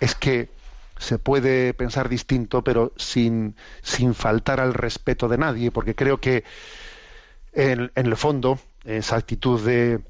[0.00, 0.50] es que
[0.96, 6.44] se puede pensar distinto, pero sin, sin faltar al respeto de nadie, porque creo que
[7.52, 10.00] en, el fondo esa actitud de,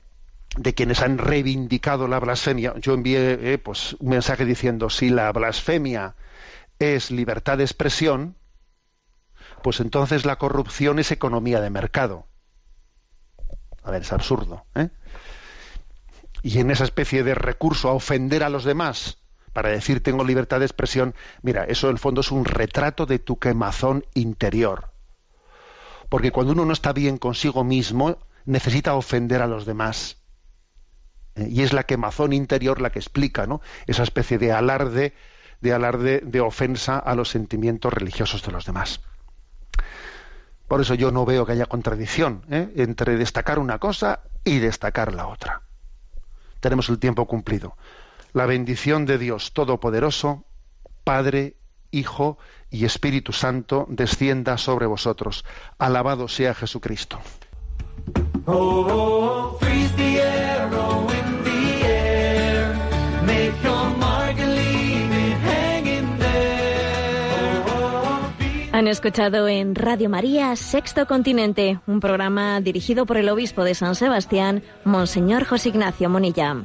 [0.57, 5.33] de quienes han reivindicado la blasfemia, yo envié eh, pues, un mensaje diciendo si la
[5.33, 6.15] blasfemia
[6.79, 8.37] es libertad de expresión,
[9.63, 12.27] pues entonces la corrupción es economía de mercado.
[13.83, 14.65] A ver, es absurdo.
[14.75, 14.89] ¿eh?
[16.43, 19.19] Y en esa especie de recurso a ofender a los demás,
[19.55, 23.21] para decir tengo libertad de expresión, mira, eso en el fondo es un retrato de
[23.21, 24.91] tu quemazón interior.
[26.11, 30.19] Porque cuando uno no está bien consigo mismo, necesita ofender a los demás.
[31.37, 33.63] Eh, y es la quemazón interior la que explica ¿no?
[33.87, 35.15] esa especie de alarde,
[35.61, 39.01] de alarde de ofensa a los sentimientos religiosos de los demás.
[40.67, 42.73] Por eso yo no veo que haya contradicción ¿eh?
[42.77, 45.63] entre destacar una cosa y destacar la otra.
[46.59, 47.77] Tenemos el tiempo cumplido.
[48.35, 50.45] La bendición de Dios Todopoderoso,
[51.05, 51.57] Padre,
[51.93, 52.37] Hijo
[52.69, 55.45] y Espíritu Santo, descienda sobre vosotros.
[55.79, 57.21] Alabado sea Jesucristo.
[58.47, 59.57] Oh.
[59.57, 59.85] Oh, be
[68.75, 73.95] Han escuchado en Radio María Sexto Continente, un programa dirigido por el obispo de San
[73.95, 76.57] Sebastián, Monseñor José Ignacio Monilla.